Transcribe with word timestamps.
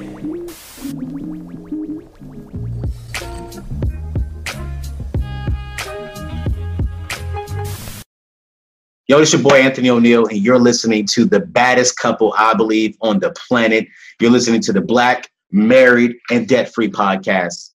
Yo, 0.00 0.06
it's 9.20 9.32
your 9.32 9.42
boy 9.42 9.56
Anthony 9.56 9.88
ONeal, 9.88 10.30
and 10.30 10.38
you're 10.38 10.58
listening 10.58 11.04
to 11.04 11.26
the 11.26 11.40
baddest 11.40 11.98
couple 11.98 12.32
I 12.38 12.54
believe 12.54 12.96
on 13.02 13.18
the 13.18 13.30
planet. 13.32 13.88
You're 14.20 14.30
listening 14.30 14.62
to 14.62 14.72
the 14.72 14.80
Black, 14.80 15.30
Married, 15.50 16.16
and 16.30 16.48
Debt 16.48 16.72
Free 16.72 16.90
podcast. 16.90 17.72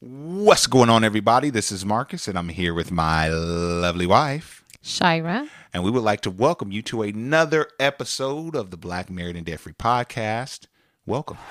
What's 0.00 0.66
going 0.66 0.90
on, 0.90 1.04
everybody? 1.04 1.50
This 1.50 1.70
is 1.70 1.84
Marcus, 1.84 2.26
and 2.26 2.36
I'm 2.36 2.48
here 2.48 2.74
with 2.74 2.90
my 2.90 3.28
lovely 3.28 4.06
wife, 4.06 4.64
Shira. 4.82 5.46
And 5.72 5.84
we 5.84 5.92
would 5.92 6.02
like 6.02 6.22
to 6.22 6.30
welcome 6.30 6.72
you 6.72 6.82
to 6.82 7.02
another 7.02 7.68
episode 7.78 8.56
of 8.56 8.72
the 8.72 8.76
Black, 8.76 9.10
Married, 9.10 9.36
and 9.36 9.46
Debt 9.46 9.60
Free 9.60 9.74
podcast. 9.74 10.66
Welcome. 11.08 11.38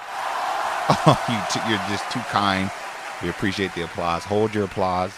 Oh, 0.90 1.21
you 1.28 1.36
t- 1.62 1.70
you're 1.70 1.80
just 1.90 2.09
too 2.12 2.22
kind. 2.31 2.72
We 3.22 3.27
appreciate 3.27 3.76
the 3.76 3.84
applause. 3.84 4.23
Hold 4.23 4.55
your 4.55 4.64
applause 4.64 5.12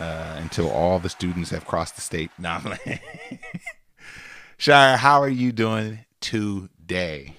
uh, 0.00 0.34
until 0.38 0.68
all 0.68 0.98
the 0.98 1.08
students 1.08 1.50
have 1.50 1.64
crossed 1.64 1.94
the 1.94 2.00
state. 2.00 2.28
No, 2.40 2.58
Shire, 4.58 4.96
how 4.96 5.20
are 5.22 5.28
you 5.28 5.52
doing 5.52 6.00
today? 6.20 7.34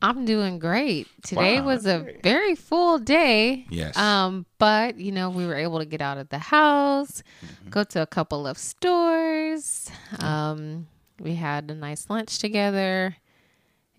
I'm 0.00 0.24
doing 0.24 0.58
great. 0.58 1.08
Today 1.22 1.60
Wow, 1.60 1.66
was 1.66 1.84
a 1.84 2.06
very 2.22 2.54
full 2.54 2.98
day. 2.98 3.66
Yes. 3.68 3.98
Um, 3.98 4.46
but 4.58 4.96
you 4.98 5.12
know, 5.12 5.28
we 5.28 5.46
were 5.46 5.56
able 5.56 5.78
to 5.80 5.84
get 5.84 6.00
out 6.00 6.16
of 6.16 6.30
the 6.30 6.38
house, 6.38 7.22
Mm-hmm. 7.44 7.68
go 7.68 7.84
to 7.84 8.00
a 8.00 8.06
couple 8.06 8.46
of 8.46 8.56
stores. 8.56 9.90
Um, 10.20 10.86
we 11.20 11.34
had 11.34 11.70
a 11.70 11.74
nice 11.74 12.08
lunch 12.08 12.38
together, 12.38 13.14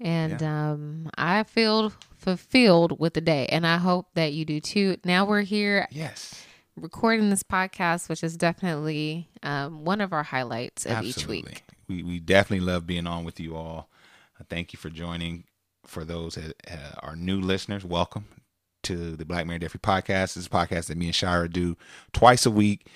and 0.02 0.42
um, 0.44 1.10
I 1.18 1.44
feel 1.44 1.92
fulfilled 2.18 3.00
with 3.00 3.14
the 3.14 3.22
day, 3.22 3.46
and 3.48 3.66
I 3.66 3.78
hope 3.78 4.08
that 4.16 4.34
you 4.34 4.46
do 4.46 4.60
too. 4.60 4.98
Now 5.06 5.26
we're 5.26 5.42
here 5.42 5.88
Yes. 5.92 6.44
recording 6.76 7.30
this 7.30 7.44
podcast, 7.44 8.10
which 8.10 8.24
is 8.24 8.36
definitely 8.38 9.30
um, 9.44 9.86
one 9.86 10.02
of 10.02 10.14
our 10.14 10.24
highlights 10.24 10.86
of 10.86 11.04
each 11.04 11.28
week. 11.28 11.64
We 11.88 12.04
we 12.04 12.20
definitely 12.20 12.66
love 12.66 12.86
being 12.88 13.08
on 13.08 13.24
with 13.24 13.40
you 13.40 13.56
all. 13.56 13.90
Thank 14.50 14.74
you 14.74 14.78
for 14.78 14.90
joining. 14.90 15.46
For 15.86 16.06
those 16.06 16.36
that 16.36 16.54
uh, 16.72 17.00
are 17.00 17.16
new 17.16 17.42
listeners, 17.42 17.84
welcome 17.84 18.26
to 18.84 19.16
the 19.16 19.26
Black 19.26 19.46
Mary 19.48 19.60
Free 19.68 19.80
podcast. 19.80 20.34
This 20.34 20.38
is 20.38 20.46
a 20.48 20.50
podcast 20.50 20.86
that 20.88 20.98
me 20.98 21.08
and 21.08 21.16
Shira 21.16 21.50
do 21.50 21.76
twice 22.14 22.46
a 22.46 22.52
week. 22.52 22.88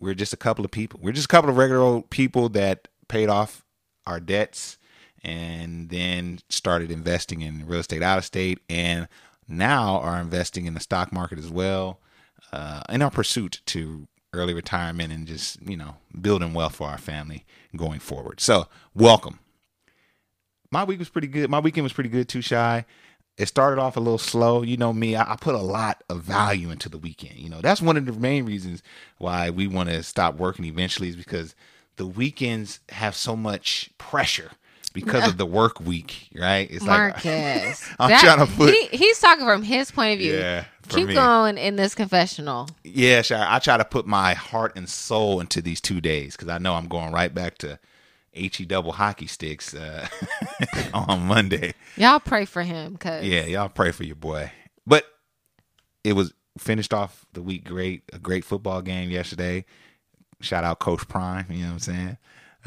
We're 0.00 0.14
just 0.14 0.32
a 0.32 0.36
couple 0.36 0.64
of 0.64 0.70
people. 0.70 1.00
We're 1.02 1.12
just 1.12 1.26
a 1.26 1.28
couple 1.28 1.50
of 1.50 1.56
regular 1.56 1.80
old 1.82 2.08
people 2.10 2.48
that 2.50 2.88
paid 3.08 3.28
off 3.28 3.64
our 4.06 4.20
debts 4.20 4.78
and 5.22 5.90
then 5.90 6.38
started 6.48 6.90
investing 6.90 7.40
in 7.40 7.66
real 7.66 7.80
estate 7.80 8.02
out 8.02 8.18
of 8.18 8.24
state 8.24 8.58
and 8.68 9.08
now 9.48 9.98
are 9.98 10.20
investing 10.20 10.66
in 10.66 10.74
the 10.74 10.80
stock 10.80 11.12
market 11.12 11.38
as 11.38 11.50
well 11.50 12.00
uh, 12.52 12.82
in 12.88 13.02
our 13.02 13.10
pursuit 13.10 13.60
to 13.66 14.06
early 14.32 14.54
retirement 14.54 15.12
and 15.12 15.26
just 15.26 15.60
you 15.62 15.76
know 15.76 15.96
building 16.20 16.54
wealth 16.54 16.76
for 16.76 16.88
our 16.88 16.98
family 16.98 17.44
going 17.76 18.00
forward. 18.00 18.40
So 18.40 18.66
welcome. 18.94 19.40
My 20.70 20.84
week 20.84 21.00
was 21.00 21.08
pretty 21.08 21.26
good. 21.26 21.50
My 21.50 21.58
weekend 21.58 21.82
was 21.82 21.92
pretty 21.92 22.10
good 22.10 22.28
too. 22.28 22.40
Shy. 22.42 22.84
It 23.36 23.46
started 23.46 23.80
off 23.80 23.96
a 23.96 24.00
little 24.00 24.18
slow. 24.18 24.62
You 24.62 24.76
know 24.76 24.92
me. 24.92 25.16
I, 25.16 25.32
I 25.32 25.36
put 25.36 25.54
a 25.54 25.58
lot 25.58 26.04
of 26.10 26.22
value 26.22 26.70
into 26.70 26.88
the 26.88 26.98
weekend. 26.98 27.38
You 27.38 27.48
know 27.48 27.60
that's 27.60 27.82
one 27.82 27.96
of 27.96 28.06
the 28.06 28.12
main 28.12 28.46
reasons 28.46 28.82
why 29.18 29.50
we 29.50 29.66
want 29.66 29.88
to 29.88 30.02
stop 30.02 30.36
working 30.36 30.64
eventually 30.64 31.08
is 31.08 31.16
because 31.16 31.54
the 31.96 32.06
weekends 32.06 32.80
have 32.90 33.14
so 33.14 33.36
much 33.36 33.90
pressure 33.98 34.52
because 34.92 35.26
of 35.28 35.36
the 35.36 35.46
work 35.46 35.80
week. 35.80 36.28
Right? 36.34 36.68
It's 36.70 36.84
Marcus, 36.84 37.24
I'm 37.98 38.10
that- 38.10 38.20
trying 38.22 38.46
to 38.46 38.52
put- 38.52 38.74
he, 38.74 38.86
he's 38.96 39.18
talking 39.20 39.44
from 39.46 39.62
his 39.62 39.90
point 39.90 40.14
of 40.14 40.18
view. 40.18 40.34
Yeah, 40.34 40.64
Keep 40.88 41.08
me. 41.08 41.14
going 41.14 41.58
in 41.58 41.76
this 41.76 41.94
confessional. 41.94 42.68
Yeah, 42.84 43.22
sure. 43.22 43.38
I 43.40 43.58
try 43.58 43.76
to 43.76 43.84
put 43.84 44.06
my 44.06 44.34
heart 44.34 44.76
and 44.76 44.88
soul 44.88 45.40
into 45.40 45.60
these 45.62 45.80
two 45.80 46.00
days 46.00 46.36
because 46.36 46.48
I 46.48 46.58
know 46.58 46.74
I'm 46.74 46.88
going 46.88 47.12
right 47.12 47.32
back 47.34 47.58
to 47.58 47.78
he 48.32 48.48
double 48.48 48.92
hockey 48.92 49.26
sticks 49.26 49.74
uh, 49.74 50.06
on 50.94 51.26
Monday. 51.26 51.74
Y'all 51.96 52.20
pray 52.20 52.44
for 52.44 52.62
him, 52.62 52.96
cause 52.96 53.24
Yeah, 53.24 53.44
y'all 53.44 53.68
pray 53.68 53.90
for 53.90 54.04
your 54.04 54.16
boy. 54.16 54.52
But 54.86 55.04
it 56.04 56.12
was 56.14 56.32
finished 56.58 56.94
off 56.94 57.26
the 57.32 57.42
week 57.42 57.64
great. 57.64 58.02
A 58.12 58.18
great 58.18 58.44
football 58.44 58.82
game 58.82 59.10
yesterday. 59.10 59.64
Shout 60.40 60.64
out 60.64 60.78
Coach 60.78 61.06
Prime. 61.08 61.46
You 61.50 61.62
know 61.62 61.66
what 61.66 61.72
I'm 61.72 61.78
saying? 61.80 62.16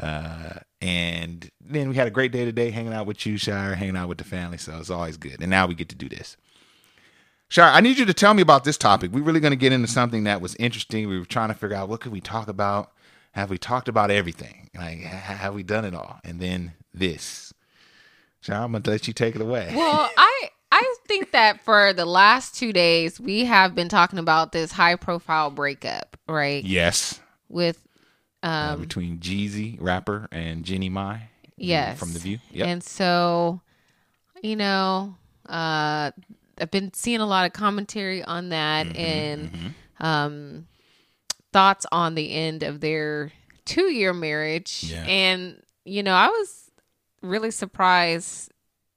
Uh, 0.00 0.60
and 0.80 1.50
then 1.60 1.88
we 1.88 1.94
had 1.94 2.06
a 2.06 2.10
great 2.10 2.32
day 2.32 2.44
today, 2.44 2.70
hanging 2.70 2.92
out 2.92 3.06
with 3.06 3.24
you, 3.24 3.36
Shire, 3.36 3.74
hanging 3.74 3.96
out 3.96 4.08
with 4.08 4.18
the 4.18 4.24
family. 4.24 4.58
So 4.58 4.76
it's 4.78 4.90
always 4.90 5.16
good. 5.16 5.40
And 5.40 5.50
now 5.50 5.66
we 5.66 5.74
get 5.74 5.88
to 5.90 5.96
do 5.96 6.08
this. 6.08 6.36
Shire, 7.48 7.70
I 7.70 7.80
need 7.80 7.98
you 7.98 8.04
to 8.06 8.14
tell 8.14 8.34
me 8.34 8.42
about 8.42 8.64
this 8.64 8.76
topic. 8.76 9.12
We're 9.12 9.22
really 9.22 9.40
going 9.40 9.52
to 9.52 9.56
get 9.56 9.72
into 9.72 9.88
something 9.88 10.24
that 10.24 10.40
was 10.40 10.56
interesting. 10.56 11.08
We 11.08 11.18
were 11.18 11.24
trying 11.24 11.48
to 11.48 11.54
figure 11.54 11.76
out 11.76 11.88
what 11.88 12.00
could 12.00 12.12
we 12.12 12.20
talk 12.20 12.48
about. 12.48 12.92
Have 13.32 13.50
we 13.50 13.58
talked 13.58 13.88
about 13.88 14.10
everything? 14.10 14.70
Like, 14.76 15.04
ha- 15.04 15.34
have 15.34 15.54
we 15.54 15.62
done 15.62 15.84
it 15.84 15.94
all? 15.94 16.20
And 16.24 16.40
then 16.40 16.72
this. 16.92 17.52
Shire, 18.40 18.62
I'm 18.62 18.72
going 18.72 18.82
to 18.82 18.90
let 18.90 19.06
you 19.06 19.14
take 19.14 19.34
it 19.36 19.40
away. 19.40 19.72
Well, 19.76 20.10
I 20.16 20.50
I 20.72 20.94
think 21.06 21.30
that 21.30 21.60
for 21.64 21.92
the 21.92 22.04
last 22.04 22.56
two 22.56 22.72
days 22.72 23.20
we 23.20 23.44
have 23.44 23.76
been 23.76 23.88
talking 23.88 24.18
about 24.18 24.50
this 24.50 24.72
high 24.72 24.96
profile 24.96 25.50
breakup, 25.50 26.16
right? 26.26 26.64
Yes. 26.64 27.20
With 27.48 27.83
uh, 28.44 28.72
um 28.74 28.80
between 28.80 29.18
Jeezy, 29.18 29.76
rapper, 29.80 30.28
and 30.30 30.64
Jeannie 30.64 30.88
Mai. 30.90 31.28
yes. 31.56 31.98
From 31.98 32.12
The 32.12 32.18
View. 32.20 32.38
Yep. 32.52 32.66
And 32.68 32.82
so, 32.84 33.60
you 34.42 34.56
know, 34.56 35.16
uh 35.48 36.10
I've 36.60 36.70
been 36.70 36.92
seeing 36.94 37.20
a 37.20 37.26
lot 37.26 37.46
of 37.46 37.52
commentary 37.52 38.22
on 38.22 38.50
that 38.50 38.86
Mm-hmm, 38.86 38.96
and 38.96 39.74
um 40.00 40.66
thoughts 41.52 41.86
on 41.92 42.14
the 42.14 42.32
end 42.32 42.62
of 42.62 42.80
their 42.80 43.32
2-year 43.66 44.12
marriage. 44.12 44.84
Yeah. 44.88 45.04
And 45.04 45.62
you 45.84 46.02
know, 46.02 46.14
I 46.14 46.28
was 46.28 46.70
really 47.22 47.50
surprised 47.50 48.50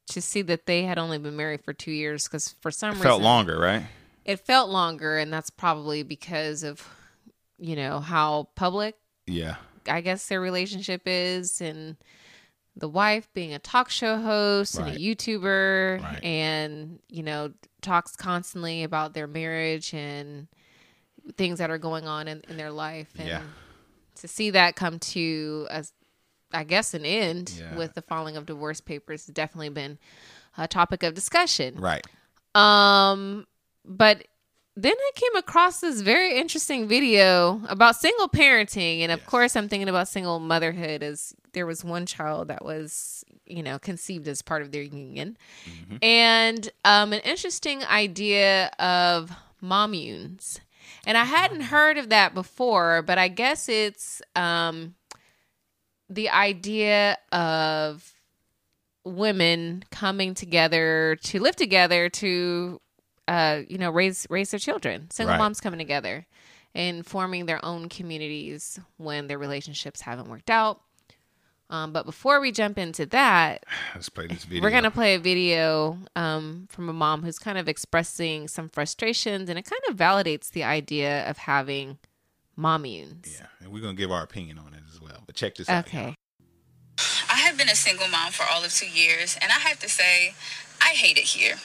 to 0.08 0.22
see 0.22 0.42
that 0.44 0.66
they 0.66 0.84
had 0.84 0.98
only 0.98 1.18
been 1.18 1.36
married 1.36 1.64
for 1.64 1.74
2 1.74 1.92
years 1.92 2.28
cuz 2.28 2.56
for 2.62 2.72
some 2.72 2.90
It 2.90 2.94
reason 2.96 3.08
felt 3.08 3.22
longer, 3.22 3.58
right? 3.60 3.86
it 4.26 4.40
felt 4.46 4.70
longer 4.70 5.18
and 5.18 5.32
that's 5.32 5.50
probably 5.50 6.04
because 6.04 6.62
of 6.64 6.86
you 7.58 7.76
know 7.78 8.00
how 8.02 8.50
public 8.56 8.96
Yeah. 9.28 9.56
i 9.88 10.02
guess 10.02 10.28
their 10.28 10.42
relationship 10.42 11.02
is 11.06 11.62
and 11.62 11.98
the 12.76 12.88
wife 12.90 13.28
being 13.34 13.54
a 13.54 13.60
talk 13.60 13.90
show 13.90 14.18
host 14.18 14.76
and 14.78 14.88
a 14.90 14.98
youtuber 14.98 16.02
Right. 16.02 16.24
and 16.24 17.00
you 17.10 17.24
know 17.24 17.52
talks 17.82 18.16
constantly 18.16 18.84
about 18.84 19.14
their 19.14 19.28
marriage 19.28 19.94
and 19.94 20.48
things 21.36 21.60
that 21.60 21.70
are 21.70 21.78
going 21.78 22.08
on 22.08 22.28
in, 22.28 22.42
in 22.48 22.58
their 22.58 22.72
life 22.72 23.10
and 23.18 23.28
Yeah. 23.28 23.42
to 24.16 24.28
see 24.28 24.52
that 24.52 24.76
come 24.76 25.00
to 25.00 25.68
a 25.70 25.86
i 26.54 26.64
guess 26.64 26.94
an 26.94 27.04
end 27.06 27.52
Yeah. 27.58 27.76
with 27.76 27.94
the 27.96 28.02
filing 28.02 28.38
of 28.38 28.46
divorce 28.46 28.80
papers 28.82 29.26
has 29.26 29.34
definitely 29.34 29.70
been 29.70 29.98
a 30.58 30.68
topic 30.68 31.04
of 31.04 31.14
discussion 31.14 31.76
Right. 31.80 32.06
um, 32.56 33.46
but 33.86 34.26
then 34.80 34.94
I 34.96 35.12
came 35.16 35.36
across 35.36 35.80
this 35.80 36.02
very 36.02 36.38
interesting 36.38 36.88
video 36.88 37.60
about 37.68 37.96
single 37.96 38.30
parenting, 38.30 39.00
and 39.02 39.12
of 39.12 39.20
Yes. 39.22 39.28
course, 39.28 39.56
I'm 39.56 39.68
thinking 39.68 39.90
about 39.90 40.08
single 40.08 40.40
motherhood. 40.40 41.02
As 41.02 41.34
there 41.54 41.66
was 41.66 41.84
one 41.84 42.06
child 42.06 42.50
that 42.50 42.64
was, 42.64 43.26
you 43.48 43.64
know, 43.64 43.80
conceived 43.80 44.28
as 44.28 44.44
part 44.44 44.62
of 44.62 44.72
their 44.72 44.84
union, 44.84 45.36
Mm-hmm. 45.68 45.98
and 46.04 46.70
um, 46.86 47.12
an 47.12 47.22
interesting 47.22 47.84
idea 47.86 48.68
of 48.78 49.32
mommunes. 49.64 50.60
And 51.08 51.18
I 51.18 51.24
hadn't 51.24 51.62
heard 51.62 51.98
of 51.98 52.10
that 52.10 52.34
before, 52.36 53.02
but 53.02 53.18
I 53.18 53.30
guess 53.30 53.68
it's 53.68 54.22
um, 54.36 54.94
the 56.10 56.30
idea 56.30 57.18
of 57.32 58.14
women 59.04 59.84
coming 59.90 60.34
together 60.36 61.18
to 61.24 61.40
live 61.40 61.56
together 61.56 62.10
to 62.10 62.80
uh 63.28 63.62
you 63.68 63.78
know 63.78 63.90
raise 63.92 64.26
raise 64.30 64.52
their 64.52 64.60
children 64.60 65.10
single 65.12 65.34
Right. 65.34 65.40
moms 65.40 65.60
coming 65.60 65.78
together 65.80 66.26
and 66.76 67.06
forming 67.06 67.46
their 67.46 67.64
own 67.66 67.90
communities 67.90 68.80
when 68.98 69.28
their 69.28 69.38
relationships 69.38 70.02
haven't 70.02 70.30
worked 70.30 70.50
out 70.50 70.82
um, 71.70 71.92
but 71.92 72.06
before 72.06 72.40
we 72.40 72.52
jump 72.54 72.78
into 72.78 73.06
that 73.08 73.66
Let's 73.96 74.08
play 74.10 74.28
this 74.28 74.46
video. 74.46 74.64
we're 74.64 74.72
gonna 74.72 74.92
play 74.92 75.16
a 75.16 75.20
video 75.20 75.98
um, 76.16 76.68
from 76.70 76.88
a 76.90 76.94
mom 76.94 77.24
who's 77.24 77.40
kind 77.40 77.58
of 77.58 77.68
expressing 77.68 78.48
some 78.48 78.70
frustrations 78.70 79.50
and 79.50 79.60
it 79.60 79.64
kind 79.66 79.82
of 79.90 79.96
validates 79.98 80.50
the 80.52 80.64
idea 80.64 81.30
of 81.30 81.38
having 81.40 81.98
mommunes 82.58 83.40
Yeah, 83.40 83.48
and 83.60 83.72
we're 83.72 83.82
gonna 83.82 83.94
give 83.96 84.12
our 84.12 84.24
opinion 84.24 84.58
on 84.60 84.74
it 84.74 84.82
as 84.94 85.02
well. 85.02 85.24
But 85.26 85.36
check 85.36 85.56
this 85.56 85.68
out. 85.70 85.86
okay 85.88 86.16
I 87.30 87.40
have 87.42 87.58
been 87.58 87.70
a 87.70 87.76
single 87.76 88.08
mom 88.08 88.32
for 88.32 88.46
all 88.52 88.64
of 88.64 88.74
two 88.74 88.90
years, 88.90 89.38
and 89.42 89.52
I 89.52 89.60
have 89.60 89.78
to 89.80 89.90
say, 89.90 90.34
I 90.82 90.90
hate 90.90 91.18
it 91.18 91.26
here. 91.26 91.56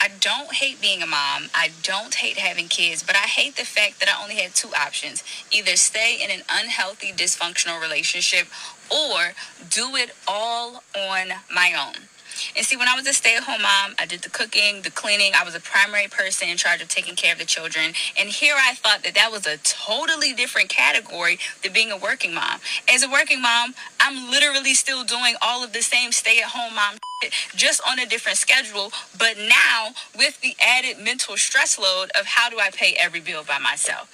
I 0.00 0.08
don't 0.20 0.52
hate 0.54 0.80
being 0.80 1.02
a 1.02 1.06
mom. 1.06 1.50
I 1.54 1.70
don't 1.82 2.14
hate 2.14 2.38
having 2.38 2.68
kids, 2.68 3.02
but 3.02 3.16
I 3.16 3.26
hate 3.26 3.56
the 3.56 3.64
fact 3.64 4.00
that 4.00 4.08
I 4.08 4.22
only 4.22 4.36
had 4.36 4.54
two 4.54 4.70
options 4.74 5.22
either 5.50 5.76
stay 5.76 6.18
in 6.22 6.30
an 6.30 6.44
unhealthy, 6.50 7.12
dysfunctional 7.12 7.80
relationship 7.80 8.46
or 8.90 9.32
do 9.70 9.96
it 9.96 10.10
all 10.26 10.82
on 10.96 11.28
my 11.52 11.72
own. 11.74 12.08
And 12.56 12.64
see, 12.64 12.76
when 12.76 12.88
I 12.88 12.94
was 12.94 13.06
a 13.06 13.12
stay 13.12 13.36
at 13.36 13.44
home 13.44 13.62
mom, 13.62 13.94
I 13.98 14.06
did 14.06 14.22
the 14.22 14.30
cooking, 14.30 14.82
the 14.82 14.90
cleaning. 14.90 15.32
I 15.34 15.44
was 15.44 15.54
a 15.54 15.60
primary 15.60 16.08
person 16.08 16.48
in 16.48 16.56
charge 16.56 16.82
of 16.82 16.88
taking 16.88 17.16
care 17.16 17.32
of 17.32 17.38
the 17.38 17.44
children. 17.44 17.92
And 18.18 18.28
here 18.28 18.56
I 18.58 18.74
thought 18.74 19.02
that 19.04 19.14
that 19.14 19.30
was 19.30 19.46
a 19.46 19.58
totally 19.58 20.32
different 20.32 20.68
category 20.68 21.38
than 21.62 21.72
being 21.72 21.90
a 21.90 21.96
working 21.96 22.34
mom. 22.34 22.60
As 22.92 23.02
a 23.02 23.10
working 23.10 23.42
mom, 23.42 23.74
I'm 24.00 24.30
literally 24.30 24.74
still 24.74 25.04
doing 25.04 25.34
all 25.42 25.64
of 25.64 25.72
the 25.72 25.82
same 25.82 26.12
stay 26.12 26.40
at 26.40 26.50
home 26.50 26.74
mom 26.74 26.98
shit, 27.22 27.32
just 27.56 27.80
on 27.88 27.98
a 27.98 28.06
different 28.06 28.38
schedule. 28.38 28.92
But 29.18 29.36
now 29.38 29.90
with 30.16 30.40
the 30.40 30.56
added 30.60 30.98
mental 30.98 31.36
stress 31.36 31.78
load 31.78 32.10
of 32.18 32.26
how 32.26 32.50
do 32.50 32.58
I 32.60 32.70
pay 32.70 32.96
every 32.98 33.20
bill 33.20 33.44
by 33.44 33.58
myself. 33.58 34.10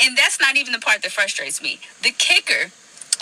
And 0.00 0.16
that's 0.16 0.40
not 0.40 0.56
even 0.56 0.72
the 0.72 0.78
part 0.78 1.02
that 1.02 1.12
frustrates 1.12 1.62
me. 1.62 1.80
The 2.02 2.12
kicker 2.12 2.70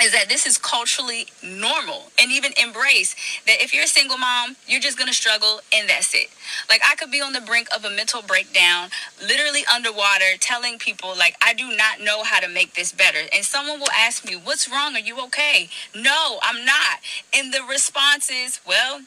is 0.03 0.13
that 0.13 0.29
this 0.29 0.47
is 0.47 0.59
culturally 0.59 1.27
normal 1.43 2.05
and 2.21 2.31
even 2.33 2.53
embrace 2.63 3.15
that 3.47 3.63
if 3.63 3.75
you're 3.75 3.85
a 3.85 3.89
single 3.89 4.19
mom, 4.19 4.57
you're 4.67 4.81
just 4.81 4.99
gonna 4.99 5.13
struggle 5.13 5.61
and 5.75 5.89
that's 5.89 6.15
it. 6.15 6.29
Like 6.69 6.83
I 6.89 6.95
could 6.97 7.11
be 7.11 7.21
on 7.21 7.33
the 7.33 7.41
brink 7.41 7.69
of 7.75 7.85
a 7.85 7.91
mental 7.91 8.23
breakdown, 8.23 8.91
literally 9.21 9.65
underwater, 9.73 10.37
telling 10.41 10.79
people 10.79 11.15
like 11.17 11.37
I 11.43 11.55
do 11.55 11.77
not 11.77 12.01
know 12.01 12.25
how 12.25 12.41
to 12.41 12.49
make 12.49 12.75
this 12.75 12.93
better. 12.93 13.21
And 13.35 13.45
someone 13.45 13.81
will 13.81 13.93
ask 13.97 14.25
me, 14.27 14.35
What's 14.35 14.71
wrong? 14.71 14.95
Are 14.95 15.01
you 15.01 15.21
okay? 15.25 15.69
No, 15.95 16.39
I'm 16.43 16.65
not. 16.65 17.01
And 17.35 17.53
the 17.53 17.63
response 17.69 18.31
is, 18.31 18.61
Well, 18.67 19.01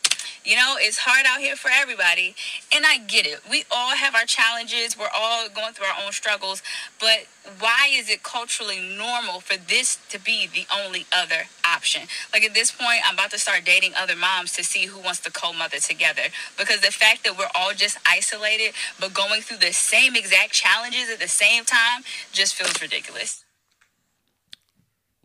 you 0.44 0.56
know, 0.56 0.76
it's 0.78 1.00
hard 1.00 1.26
out 1.28 1.40
here 1.40 1.56
for 1.56 1.70
everybody. 1.74 2.36
And 2.74 2.86
I 2.86 3.00
get 3.00 3.26
it. 3.26 3.42
We 3.50 3.66
all 3.72 3.96
have 3.96 4.16
our 4.16 4.26
challenges. 4.26 4.98
We're 4.98 5.14
all 5.16 5.50
going 5.50 5.74
through 5.74 5.88
our 5.88 6.06
own 6.06 6.12
struggles. 6.12 6.62
But 7.00 7.28
why 7.60 7.90
is 7.92 8.10
it 8.10 8.24
culturally 8.24 8.80
normal 8.80 9.40
for 9.40 9.58
this 9.58 9.98
to 10.10 10.20
be 10.20 10.48
the 10.48 10.66
only 10.76 11.06
other 11.16 11.46
option? 11.66 12.04
Like 12.34 12.44
at 12.44 12.54
this 12.54 12.72
point, 12.72 13.02
I'm 13.08 13.16
about 13.16 13.32
to 13.32 13.40
start 13.40 13.66
dating 13.66 13.94
other 13.98 14.16
moms 14.16 14.54
to 14.54 14.64
see 14.64 14.86
who 14.86 15.00
wants 15.00 15.20
to 15.22 15.32
co 15.32 15.54
mother 15.54 15.78
together. 15.78 16.24
Because 16.58 16.82
the 16.82 16.92
fact 16.92 17.24
that 17.24 17.38
we're 17.38 17.50
all 17.56 17.74
just 17.74 17.98
isolated, 18.08 18.74
but 19.00 19.14
going 19.14 19.42
through 19.42 19.58
the 19.58 19.74
same 19.74 20.16
exact 20.16 20.54
challenges 20.54 21.10
at 21.10 21.20
the 21.20 21.28
same 21.28 21.66
time 21.66 22.04
just 22.32 22.56
feels 22.56 22.82
ridiculous. 22.82 23.44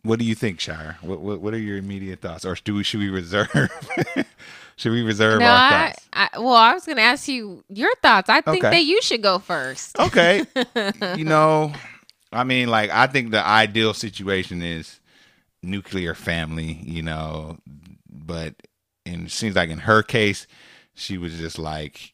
What 0.03 0.19
do 0.19 0.25
you 0.25 0.35
think, 0.35 0.59
Shire? 0.59 0.97
What, 1.01 1.19
what 1.19 1.41
what 1.41 1.53
are 1.55 1.59
your 1.59 1.77
immediate 1.77 2.21
thoughts, 2.21 2.45
or 2.45 2.55
do 2.63 2.75
we 2.75 2.83
should 2.83 2.99
we 2.99 3.09
reserve? 3.09 3.49
should 4.77 4.91
we 4.91 5.01
reserve 5.03 5.39
No, 5.39 5.45
our 5.45 5.59
I, 5.59 5.59
thoughts? 5.59 6.09
I, 6.13 6.29
well, 6.37 6.53
I 6.55 6.73
was 6.73 6.85
going 6.85 6.97
to 6.97 7.01
ask 7.03 7.27
you 7.27 7.63
your 7.69 7.93
thoughts. 8.01 8.29
I 8.29 8.41
think 8.41 8.61
Okay. 8.61 8.69
that 8.69 8.83
you 8.83 9.01
should 9.01 9.21
go 9.21 9.39
first. 9.39 9.99
Okay, 9.99 10.43
you 11.13 11.25
know, 11.25 11.73
I 12.31 12.43
mean, 12.43 12.69
like 12.69 12.89
I 12.91 13.07
think 13.07 13.31
the 13.31 13.45
ideal 13.45 13.93
situation 13.93 14.61
is 14.61 14.99
nuclear 15.63 16.13
family, 16.15 16.79
you 16.83 17.01
know, 17.01 17.57
but 18.09 18.55
and 19.05 19.27
it 19.27 19.31
seems 19.31 19.55
like 19.55 19.69
in 19.69 19.79
her 19.79 20.03
case, 20.03 20.47
she 20.95 21.17
was 21.17 21.37
just 21.37 21.59
like, 21.59 22.13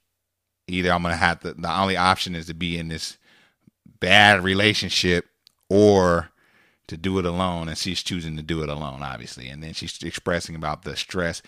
either 0.67 0.91
I'm 0.91 1.03
gonna 1.03 1.15
have 1.15 1.39
to. 1.41 1.53
The 1.53 1.71
only 1.79 1.97
option 1.97 2.35
is 2.35 2.47
to 2.47 2.53
be 2.53 2.77
in 2.77 2.89
this 2.89 3.17
bad 3.99 4.43
relationship 4.43 5.25
or 5.69 6.29
to 6.87 6.97
do 6.97 7.17
it 7.19 7.25
alone 7.25 7.69
and 7.69 7.77
she's 7.77 8.03
choosing 8.03 8.35
to 8.37 8.43
do 8.43 8.61
it 8.63 8.69
alone 8.69 9.01
obviously 9.03 9.47
and 9.47 9.63
then 9.63 9.73
she's 9.73 10.01
expressing 10.03 10.55
about 10.55 10.83
the 10.83 10.95
stress 10.95 11.41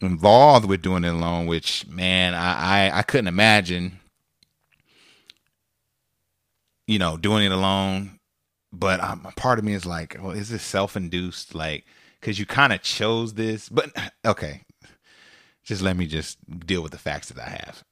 involved 0.00 0.66
with 0.66 0.82
doing 0.82 1.04
it 1.04 1.12
alone 1.12 1.46
which 1.46 1.86
man 1.88 2.34
i 2.34 2.90
i, 2.90 2.98
I 2.98 3.02
couldn't 3.02 3.28
imagine 3.28 3.98
you 6.86 6.98
know 6.98 7.16
doing 7.16 7.44
it 7.44 7.52
alone. 7.52 8.12
But 8.72 9.00
um, 9.02 9.26
part 9.36 9.58
of 9.58 9.64
me 9.64 9.74
is 9.74 9.86
like 9.86 10.16
well 10.20 10.32
is 10.32 10.48
this 10.50 10.62
self-induced? 10.62 11.54
Like 11.54 11.84
because 12.20 12.38
you 12.38 12.46
kind 12.46 12.72
of 12.72 12.82
chose 12.82 13.34
this. 13.34 13.68
But 13.68 13.90
okay. 14.24 14.62
Just 15.64 15.82
let 15.82 15.96
me 15.96 16.06
just 16.06 16.38
deal 16.64 16.80
with 16.80 16.92
the 16.92 16.98
facts 16.98 17.28
that 17.28 17.44
i 17.44 17.50
have. 17.50 17.82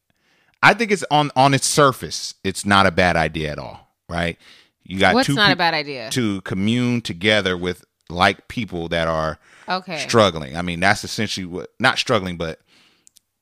I 0.63 0.75
think 0.75 0.93
it's 0.93 1.05
on 1.11 1.31
on 1.35 1.55
its 1.55 1.67
surface 1.67 2.35
it's 2.45 2.65
not 2.65 2.87
a 2.87 2.91
bad 2.91 3.17
idea 3.17 3.53
at 3.53 3.59
all 3.59 3.89
right? 4.09 4.39
You 4.85 5.01
got 5.01 5.15
What's 5.15 5.27
two 5.27 5.35
not 5.35 5.51
a 5.51 5.57
bad 5.57 5.75
idea? 5.75 6.11
to 6.11 6.41
commune 6.43 7.01
together 7.01 7.57
with 7.57 7.85
like 8.09 8.49
people 8.49 8.89
that 8.89 9.09
are 9.09 9.39
Okay. 9.69 9.99
struggling. 9.99 10.57
I 10.57 10.63
mean, 10.63 10.81
that's 10.81 11.05
essentially 11.05 11.47
what 11.47 11.71
not 11.81 11.99
struggling, 11.99 12.37
but 12.37 12.61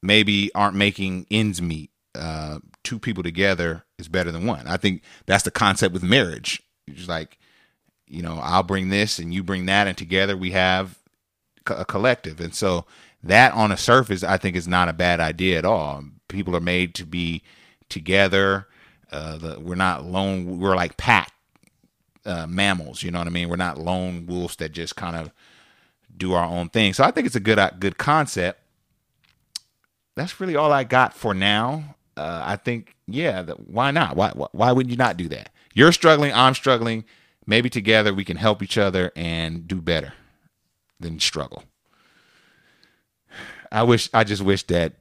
maybe 0.03 0.51
aren't 0.55 0.77
making 0.77 1.27
ends 1.31 1.61
meet. 1.61 1.91
Uh, 2.15 2.59
two 2.85 2.99
people 2.99 3.23
together 3.23 3.85
is 3.99 4.09
better 4.09 4.31
than 4.33 4.47
one. 4.47 4.67
I 4.67 4.77
think 4.77 5.03
that's 5.27 5.45
the 5.45 5.51
concept 5.51 5.93
with 5.95 6.03
marriage. 6.03 6.63
It's 6.87 7.09
like, 7.09 7.39
you 8.07 8.23
know, 8.23 8.39
I'll 8.43 8.63
bring 8.63 8.89
this 8.91 9.19
and 9.19 9.33
you 9.33 9.43
bring 9.43 9.67
that, 9.67 9.87
and 9.87 9.97
together 9.97 10.37
we 10.37 10.51
have 10.51 10.99
a 11.67 11.85
collective. 11.85 12.41
And 12.41 12.55
so 12.55 12.85
that 13.23 13.53
on 13.55 13.73
a 13.73 13.77
surface, 13.77 14.23
I 14.23 14.37
think 14.37 14.57
is 14.57 14.69
not 14.69 14.89
a 14.89 14.93
bad 14.93 15.21
idea 15.21 15.59
at 15.59 15.65
all. 15.65 16.05
People 16.29 16.55
are 16.57 16.61
made 16.61 16.95
to 16.97 17.07
be 17.07 17.43
together. 17.89 18.67
Uh, 19.11 19.37
the, 19.39 19.61
we're 19.61 19.75
not 19.75 20.05
lone. 20.05 20.59
We're 20.59 20.77
like 20.77 20.97
pack 20.97 21.33
uh, 22.25 22.47
mammals. 22.47 23.03
You 23.03 23.11
know 23.11 23.19
what 23.19 23.27
I 23.27 23.31
mean? 23.31 23.49
We're 23.49 23.57
not 23.57 23.79
lone 23.79 24.27
wolves 24.27 24.57
that 24.57 24.73
just 24.73 24.97
kind 24.97 25.17
of 25.17 25.33
do 26.17 26.33
our 26.35 26.45
own 26.45 26.69
thing. 26.69 26.93
So 26.93 27.05
I 27.05 27.11
think 27.11 27.27
it's 27.27 27.37
a 27.37 27.41
good 27.41 27.59
uh, 27.59 27.71
good 27.79 27.99
concept. 27.99 28.61
That's 30.15 30.41
really 30.41 30.57
all 30.57 30.73
I 30.73 30.85
got 30.85 31.15
for 31.15 31.33
now. 31.33 31.97
Uh, 32.17 32.43
I 32.45 32.57
think, 32.57 32.95
yeah, 33.07 33.41
that, 33.41 33.69
why 33.71 33.91
not? 33.91 34.15
Why, 34.17 34.31
why 34.35 34.49
why 34.53 34.73
would 34.73 34.91
you 34.91 34.97
not 34.97 35.17
do 35.17 35.29
that? 35.29 35.51
You're 35.75 35.93
struggling, 35.93 36.33
I'm 36.33 36.55
struggling. 36.55 37.05
Maybe 37.47 37.71
together 37.71 38.15
we 38.15 38.25
can 38.25 38.37
help 38.37 38.63
each 38.63 38.79
other 38.79 39.11
and 39.17 39.67
do 39.67 39.81
better 39.81 40.13
than 41.01 41.19
struggle. 41.19 41.65
I 43.73 43.83
wish 43.83 44.11
I 44.13 44.25
just 44.25 44.43
wish 44.43 44.63
that 44.65 44.95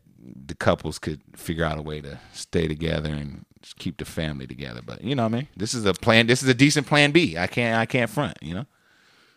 the 0.46 0.56
couples 0.56 0.98
could 0.98 1.22
figure 1.36 1.66
out 1.66 1.78
a 1.78 1.82
way 1.82 2.02
to 2.02 2.20
stay 2.34 2.68
together 2.68 3.10
and 3.10 3.46
just 3.62 3.78
keep 3.78 3.98
the 3.98 4.06
family 4.06 4.48
together. 4.48 4.82
But 4.86 5.04
you 5.04 5.16
know 5.16 5.24
what 5.24 5.34
I 5.34 5.38
mean? 5.38 5.48
This 5.56 5.74
is 5.74 5.86
a 5.86 5.94
plan 5.94 6.28
this 6.28 6.42
is 6.44 6.50
a 6.50 6.54
decent 6.54 6.88
plan 6.88 7.12
B. 7.12 7.38
I 7.38 7.48
can't 7.48 7.78
I 7.78 7.86
can't 7.86 8.10
front, 8.10 8.38
you 8.42 8.54
know? 8.54 8.66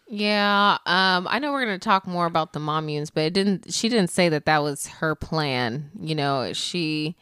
Yeah, 0.06 0.76
um, 0.84 1.26
I 1.30 1.38
know 1.38 1.52
we're 1.52 1.64
gonna 1.64 1.78
talk 1.78 2.06
more 2.06 2.26
about 2.26 2.52
the 2.52 2.60
mommunes, 2.60 3.10
but 3.12 3.22
it 3.24 3.32
didn't. 3.32 3.72
She 3.72 3.88
didn't 3.88 4.10
say 4.10 4.28
that 4.28 4.44
that 4.44 4.62
was 4.62 4.86
her 4.86 5.14
plan. 5.14 5.90
You 5.98 6.14
know, 6.14 6.52
she 6.52 7.16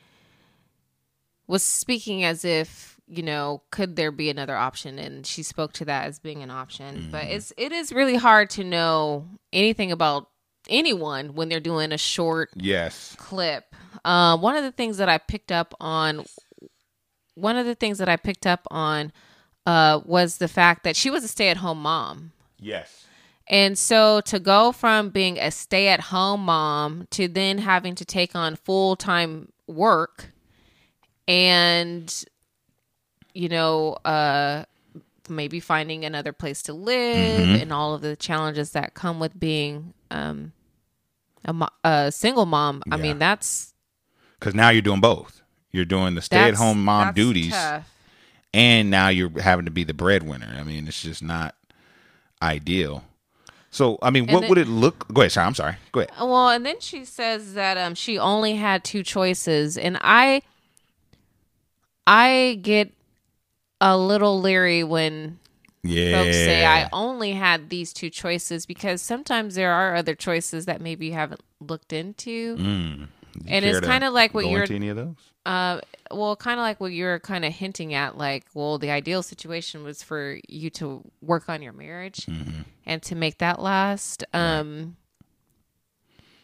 was 1.46 1.62
speaking 1.62 2.24
as 2.24 2.44
if 2.44 2.98
you 3.06 3.22
know, 3.22 3.62
could 3.70 3.96
there 3.96 4.10
be 4.10 4.30
another 4.30 4.56
option? 4.56 4.98
And 4.98 5.26
she 5.26 5.42
spoke 5.42 5.72
to 5.74 5.84
that 5.84 6.06
as 6.06 6.18
being 6.18 6.42
an 6.42 6.50
option. 6.50 7.08
But 7.12 7.26
it's 7.26 7.52
it 7.56 7.70
is 7.70 7.92
really 7.92 8.16
hard 8.16 8.48
to 8.50 8.64
know 8.64 9.26
anything 9.52 9.92
about 9.92 10.28
anyone 10.68 11.34
when 11.34 11.48
they're 11.48 11.60
doing 11.60 11.92
a 11.92 11.98
short 11.98 12.50
Yes. 12.56 13.14
clip. 13.18 13.74
Um, 14.04 14.40
one 14.40 14.56
of 14.56 14.64
the 14.64 14.72
things 14.72 14.96
that 14.96 15.08
I 15.08 15.18
picked 15.18 15.52
up 15.52 15.74
on, 15.80 16.24
one 17.34 17.56
of 17.56 17.66
the 17.66 17.74
things 17.74 17.98
that 17.98 18.08
I 18.08 18.16
picked 18.16 18.46
up 18.46 18.66
on, 18.70 19.12
uh, 19.66 20.00
was 20.04 20.38
the 20.38 20.48
fact 20.48 20.84
that 20.84 20.96
she 20.96 21.10
was 21.10 21.24
a 21.24 21.28
stay-at-home 21.28 21.80
mom. 21.80 22.32
Yes. 22.58 23.06
And 23.48 23.76
so 23.76 24.20
to 24.22 24.38
go 24.38 24.72
from 24.72 25.10
being 25.10 25.38
a 25.38 25.50
stay 25.50 25.88
at 25.88 26.00
home 26.00 26.44
mom 26.44 27.06
to 27.10 27.28
then 27.28 27.58
having 27.58 27.94
to 27.96 28.04
take 28.04 28.34
on 28.36 28.56
full 28.56 28.96
time 28.96 29.52
work 29.66 30.32
and, 31.26 32.24
you 33.34 33.48
know, 33.48 33.94
uh, 34.04 34.64
maybe 35.28 35.60
finding 35.60 36.04
another 36.04 36.32
place 36.32 36.62
to 36.62 36.72
live 36.72 37.60
and 37.60 37.72
all 37.72 37.94
of 37.94 38.00
the 38.00 38.16
challenges 38.16 38.70
that 38.70 38.94
come 38.94 39.20
with 39.20 39.38
being 39.38 39.92
um, 40.10 40.52
a, 41.44 41.52
mo- 41.52 41.68
a 41.84 42.12
single 42.12 42.46
mom. 42.46 42.82
I 42.90 42.96
mean, 42.96 43.18
that's 43.18 43.74
Because 44.38 44.54
now 44.54 44.70
you're 44.70 44.82
doing 44.82 45.00
both. 45.00 45.41
You're 45.72 45.84
doing 45.86 46.14
the 46.14 46.22
stay 46.22 46.48
at 46.48 46.54
home 46.54 46.84
mom 46.84 47.14
duties, 47.14 47.50
tough. 47.52 47.88
and 48.52 48.90
now 48.90 49.08
you're 49.08 49.30
having 49.40 49.64
to 49.64 49.70
be 49.70 49.84
the 49.84 49.94
breadwinner. 49.94 50.54
I 50.58 50.62
mean, 50.64 50.86
it's 50.86 51.02
just 51.02 51.22
not 51.22 51.54
ideal. 52.42 53.04
So, 53.70 53.98
I 54.02 54.10
mean, 54.10 54.24
And 54.24 54.32
what 54.34 54.40
then- 54.42 54.48
would 54.50 54.58
it 54.58 54.68
look? 54.68 55.06
Go 55.14 55.22
ahead, 55.22 55.32
sorry. 55.32 55.46
I'm 55.46 55.54
sorry. 55.54 55.76
Go 55.92 56.00
ahead. 56.00 56.12
Well, 56.20 56.50
and 56.50 56.66
then 56.66 56.78
she 56.80 57.06
says 57.06 57.54
that 57.54 57.78
um 57.78 57.94
she 57.94 58.18
only 58.18 58.56
had 58.56 58.84
two 58.84 59.02
choices, 59.02 59.78
and 59.78 59.96
I 60.02 60.42
I 62.06 62.58
get 62.62 62.92
a 63.80 63.96
little 63.96 64.40
leery 64.40 64.84
when 64.84 65.38
Yeah. 65.82 66.22
folks 66.22 66.36
say 66.36 66.66
I 66.66 66.88
only 66.92 67.32
had 67.32 67.70
these 67.70 67.92
two 67.92 68.10
choices 68.10 68.66
because 68.66 69.00
sometimes 69.02 69.54
there 69.54 69.72
are 69.72 69.94
other 69.96 70.14
choices 70.14 70.66
that 70.66 70.80
maybe 70.80 71.06
you 71.06 71.12
haven't 71.14 71.40
looked 71.60 71.92
into. 71.92 72.56
Mm. 72.56 73.08
And 73.46 73.64
it's 73.64 73.80
kinda 73.80 74.10
like 74.10 74.34
what 74.34 74.46
you're- 74.46 74.62
into 74.62 74.74
any 74.74 74.88
of 74.88 74.96
those. 74.96 75.16
Uh, 75.44 75.80
well, 76.10 76.36
kind 76.36 76.60
of 76.60 76.62
like 76.64 76.80
what 76.80 76.92
you're 76.92 77.18
kind 77.18 77.44
of 77.44 77.52
hinting 77.52 77.94
at, 77.94 78.16
like, 78.16 78.44
well, 78.54 78.78
the 78.78 78.90
ideal 78.90 79.22
situation 79.22 79.82
was 79.82 80.02
for 80.02 80.38
you 80.48 80.70
to 80.70 81.02
work 81.20 81.48
on 81.48 81.62
your 81.62 81.72
marriage 81.72 82.26
Mm-hmm. 82.26 82.60
and 82.86 83.02
to 83.02 83.14
make 83.16 83.38
that 83.38 83.60
last. 83.60 84.22
Um, 84.32 84.96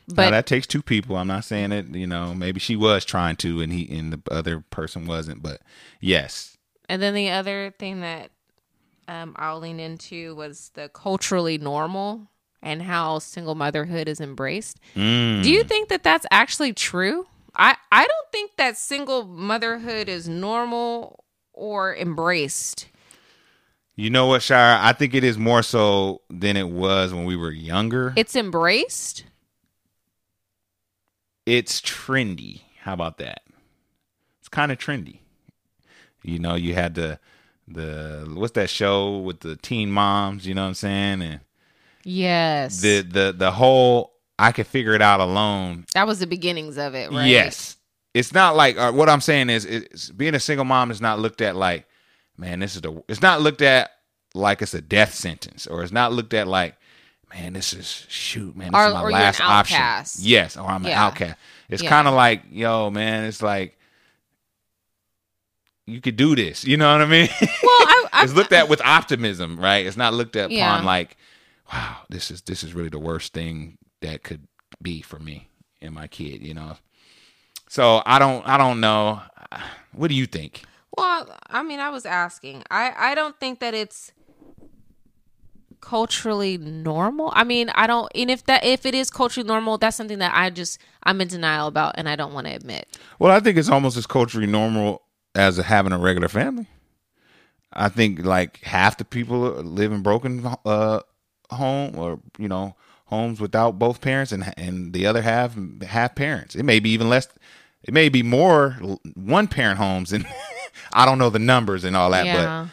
But 0.09 0.17
but 0.17 0.31
that 0.31 0.47
takes 0.47 0.67
two 0.67 0.83
people. 0.83 1.17
I'm 1.17 1.27
not 1.27 1.45
saying 1.45 1.71
it. 1.71 1.95
You 1.95 2.07
know, 2.07 2.33
maybe 2.35 2.59
she 2.61 2.77
was 2.77 3.05
trying 3.05 3.37
to, 3.37 3.61
and 3.61 3.73
he 3.73 3.87
and 3.97 4.13
the 4.13 4.23
other 4.33 4.61
person 4.71 5.07
wasn't. 5.07 5.43
But 5.43 5.61
yes, 6.01 6.57
And 6.89 7.03
then 7.03 7.13
the 7.15 7.29
other 7.31 7.75
thing 7.79 8.01
that 8.01 8.31
um, 9.07 9.35
I'll 9.37 9.61
lean 9.61 9.79
into 9.79 10.35
was 10.35 10.71
the 10.75 10.89
culturally 10.89 11.59
normal. 11.59 12.31
And 12.63 12.83
how 12.83 13.19
single 13.19 13.55
motherhood 13.55 14.09
is 14.09 14.21
embraced. 14.21 14.79
Mm. 14.95 15.43
Do 15.43 15.51
you 15.51 15.65
think 15.65 15.89
that 15.89 16.03
that's 16.03 16.27
actually 16.31 16.73
true? 16.73 17.27
I 17.57 17.77
I 17.93 18.07
don't 18.07 18.33
think 18.33 18.53
that 18.57 18.77
single 18.77 19.25
motherhood 19.25 20.09
is 20.09 20.29
normal 20.29 21.25
or 21.53 21.95
embraced. 21.97 22.89
You 23.97 24.11
know 24.11 24.27
what, 24.27 24.43
Shire? 24.43 24.79
I 24.81 24.93
think 24.93 25.13
it 25.15 25.25
is 25.25 25.37
more 25.39 25.63
so 25.63 26.21
than 26.31 26.57
it 26.57 26.69
was 26.69 27.13
when 27.13 27.25
we 27.25 27.35
were 27.35 27.51
younger. 27.51 28.13
It's 28.17 28.37
embraced. 28.37 29.25
it's 31.47 31.81
trendy. 31.81 32.63
How 32.83 32.93
about 32.93 33.19
that? 33.19 33.43
It's 34.41 34.49
kind 34.49 34.71
of 34.71 34.79
trendy. 34.79 35.19
You 36.23 36.39
know, 36.39 36.55
you 36.55 36.75
had 36.75 36.95
the 36.95 37.19
the 37.67 38.31
what's 38.35 38.53
that 38.53 38.71
show 38.71 39.19
with 39.19 39.41
the 39.41 39.57
teen 39.57 39.91
moms, 39.91 40.47
you 40.47 40.55
know 40.55 40.63
what 40.63 40.69
I'm 40.69 40.75
saying? 40.75 41.23
And 41.23 41.41
Yes. 42.05 42.81
the 42.81 43.03
the 43.03 43.35
the 43.37 43.51
whole 43.51 44.13
I 44.39 44.53
can 44.53 44.65
figure 44.65 44.93
it 44.95 45.03
out 45.03 45.21
alone. 45.21 45.85
that 45.95 46.07
was 46.07 46.21
the 46.21 46.27
beginnings 46.27 46.79
of 46.79 46.95
it, 46.95 47.11
right? 47.11 47.27
Yes. 47.27 47.77
It's 48.15 48.33
not 48.33 48.57
like 48.57 48.79
uh, 48.79 48.93
what 48.93 49.09
I'm 49.09 49.21
saying 49.21 49.51
is 49.51 49.65
it's, 49.65 50.11
being 50.11 50.35
a 50.35 50.41
single 50.41 50.65
mom 50.65 50.91
is 50.91 51.01
not 51.01 51.19
looked 51.19 51.41
at 51.41 51.57
like 51.57 51.87
man, 52.37 52.61
this 52.61 52.75
is 52.77 52.83
the 52.83 53.03
it's 53.09 53.21
not 53.23 53.41
looked 53.43 53.63
at 53.63 53.91
like 54.35 54.63
it's 54.63 54.75
a 54.75 54.81
death 54.81 55.15
sentence 55.15 55.67
or 55.67 55.83
it's 55.83 55.93
not 55.93 56.13
looked 56.13 56.35
at 56.35 56.47
like 56.47 56.77
man, 57.35 57.53
this 57.53 57.73
is 57.75 58.07
shoot, 58.09 58.57
man, 58.57 58.73
this 58.73 58.79
Or- 58.81 58.87
is 58.89 58.95
my 58.95 59.01
or 59.03 59.11
you're 59.11 59.19
an 59.19 59.25
last 59.25 59.41
option. 59.41 60.25
Yes, 60.25 60.57
or 60.57 60.67
I'm 60.67 60.85
an 60.87 60.93
outcast. 60.93 61.37
It's 61.69 61.83
Yeah. 61.83 61.91
kind 61.91 62.09
of 62.09 62.15
like, 62.15 62.43
yo, 62.51 62.89
man, 62.91 63.25
it's 63.25 63.43
like 63.43 63.77
you 65.87 66.01
could 66.01 66.17
do 66.17 66.37
this. 66.37 66.65
You 66.65 66.77
know 66.77 66.91
what 66.93 67.01
I 67.03 67.07
mean? 67.07 67.29
Well, 67.41 67.49
I, 67.63 68.07
I 68.13 68.21
it's 68.25 68.35
looked 68.35 68.53
at 68.53 68.69
with 68.69 68.81
optimism, 68.83 69.59
right? 69.59 69.87
It's 69.87 69.97
not 69.97 70.13
looked 70.15 70.37
at 70.37 70.51
Yeah. 70.51 70.73
upon 70.75 70.85
like, 70.85 71.17
wow, 71.73 71.99
this 72.09 72.31
is 72.31 72.43
this 72.43 72.63
is 72.63 72.75
really 72.75 72.89
the 72.89 72.99
worst 72.99 73.33
thing 73.33 73.79
that 74.01 74.23
could 74.23 74.47
be 74.81 75.01
for 75.03 75.19
me 75.19 75.49
and 75.81 75.95
my 75.95 76.07
kid, 76.07 76.43
you 76.43 76.55
know. 76.55 76.77
So 77.69 78.03
I 78.07 78.19
don't 78.19 78.47
I 78.47 78.57
don't 78.57 78.81
know. 78.81 79.21
What 79.93 80.09
do 80.09 80.15
you 80.15 80.27
think? 80.27 80.63
Well, 80.97 81.29
I 81.49 81.63
mean, 81.63 81.81
I 81.81 81.91
was 81.91 82.07
asking. 82.07 82.63
I 82.71 82.93
I 82.97 83.15
don't 83.15 83.39
think 83.39 83.61
that 83.61 83.75
it's 83.75 84.13
culturally 85.81 86.59
normal. 86.59 87.33
I 87.35 87.45
mean, 87.45 87.71
I 87.71 87.87
don't 87.87 88.11
and 88.15 88.31
if 88.31 88.45
that 88.47 88.65
if 88.65 88.87
it 88.87 88.95
is 88.95 89.11
culturally 89.11 89.47
normal, 89.47 89.79
that's 89.79 89.97
something 89.97 90.19
that 90.19 90.33
I 90.35 90.51
just 90.51 90.79
I'm 91.03 91.21
in 91.21 91.29
denial 91.29 91.67
about 91.67 91.95
and 91.97 92.09
I 92.09 92.17
don't 92.17 92.33
want 92.33 92.47
to 92.47 92.55
admit. 92.55 92.99
Well, 93.19 93.33
I 93.33 93.41
think 93.41 93.59
it's 93.59 93.69
almost 93.69 93.97
as 93.97 94.07
culturally 94.07 94.47
normal 94.47 95.03
as 95.35 95.57
having 95.59 95.93
a 95.93 95.99
regular 95.99 96.29
family. 96.29 96.69
I 97.73 97.89
think 97.89 98.25
like 98.25 98.63
half 98.63 98.97
the 98.97 99.05
people 99.05 99.39
live 99.39 99.93
in 99.93 100.03
broken 100.03 100.47
uh, 100.65 101.01
home 101.51 101.99
or 101.99 102.21
you 102.39 102.49
know 102.49 102.75
homes 103.07 103.41
without 103.41 103.79
both 103.79 104.01
parents, 104.01 104.33
and 104.33 104.53
and 104.57 104.93
the 104.93 105.07
other 105.07 105.23
half 105.23 105.57
half 105.83 106.15
parents. 106.15 106.55
It 106.55 106.65
may 106.65 106.81
be 106.81 106.91
even 106.91 107.09
less. 107.09 107.29
It 107.83 107.95
may 107.95 108.09
be 108.09 108.23
more 108.23 108.73
one 109.15 109.49
parent 109.49 109.79
homes, 109.79 110.13
and 110.13 110.27
I 110.93 111.07
don't 111.07 111.19
know 111.19 111.31
the 111.31 111.39
numbers 111.39 111.85
and 111.85 111.97
all 111.97 112.11
that, 112.11 112.27
yeah. 112.27 112.67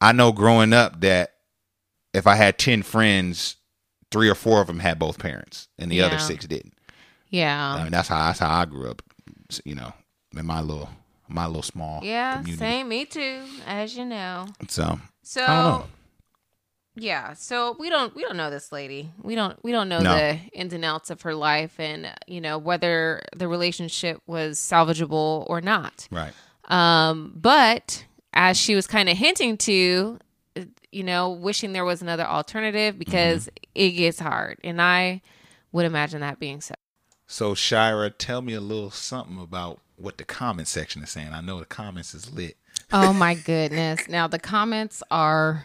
but 0.00 0.06
I 0.06 0.12
know 0.12 0.32
growing 0.32 0.72
up 0.72 1.00
that 1.00 1.34
if 2.12 2.26
I 2.26 2.36
had 2.36 2.58
ten 2.58 2.82
friends, 2.82 3.56
three 4.10 4.28
or 4.28 4.34
four 4.34 4.60
of 4.60 4.66
them 4.66 4.78
had 4.78 4.98
both 4.98 5.18
parents, 5.18 5.68
and 5.78 5.90
the 5.90 6.02
other 6.02 6.18
six 6.18 6.46
didn't. 6.46 6.74
yeah. 7.30 7.74
I 7.74 7.82
mean, 7.82 7.92
that's 7.92 8.08
how 8.08 8.26
that's 8.26 8.38
how 8.38 8.50
I 8.50 8.64
grew 8.64 8.90
up. 8.90 9.02
You 9.64 9.74
know, 9.74 9.92
in 10.36 10.46
my 10.46 10.60
little 10.60 10.88
my 11.28 11.46
little 11.46 11.62
small 11.62 12.00
yeah, 12.02 12.36
community. 12.36 12.58
same 12.58 12.88
me 12.88 13.04
too, 13.04 13.42
as 13.66 13.96
you 13.96 14.04
know. 14.04 14.46
So 14.68 14.98
So 15.22 15.42
I 15.42 15.46
don't 15.46 15.80
know. 15.80 15.86
Yeah, 16.96 17.32
so 17.34 17.76
we 17.78 17.88
don't 17.90 18.14
we 18.14 18.22
don't 18.22 18.36
know 18.36 18.50
this 18.50 18.70
lady. 18.72 19.10
We 19.22 19.34
don't 19.34 19.62
we 19.64 19.72
don't 19.72 19.88
know 19.88 20.00
No. 20.00 20.14
the 20.16 20.38
ins 20.52 20.72
and 20.72 20.84
outs 20.84 21.10
of 21.10 21.22
her 21.22 21.34
life 21.34 21.78
and 21.80 22.12
you 22.26 22.40
know 22.40 22.58
whether 22.58 23.22
the 23.36 23.48
relationship 23.48 24.20
was 24.26 24.58
salvageable 24.58 25.44
or 25.48 25.60
not. 25.60 26.06
right, 26.10 26.32
Um, 26.68 27.32
but 27.36 28.04
as 28.32 28.56
she 28.56 28.74
was 28.74 28.86
kind 28.86 29.08
of 29.08 29.16
hinting 29.16 29.56
to, 29.58 30.18
you 30.92 31.02
know, 31.04 31.30
wishing 31.30 31.72
there 31.72 31.84
was 31.84 32.02
another 32.02 32.24
alternative 32.24 32.98
because 32.98 33.48
it 33.74 33.90
gets 33.92 34.18
hard, 34.20 34.58
and 34.64 34.80
I 34.82 35.20
would 35.72 35.86
imagine 35.86 36.20
that 36.20 36.38
being 36.38 36.60
so. 36.60 36.74
so 37.26 37.54
Shira, 37.54 38.10
tell 38.10 38.42
me 38.42 38.54
a 38.54 38.60
little 38.60 38.90
something 38.90 39.40
about 39.40 39.80
what 39.96 40.18
the 40.18 40.24
comment 40.24 40.68
section 40.68 41.02
is 41.02 41.10
saying. 41.10 41.32
I 41.32 41.40
know 41.40 41.58
the 41.60 41.64
comments 41.64 42.14
is 42.14 42.32
lit. 42.32 42.56
Oh 42.92 43.12
my 43.24 43.34
goodness! 43.34 44.08
Now 44.08 44.26
the 44.28 44.38
comments 44.38 45.02
are 45.10 45.64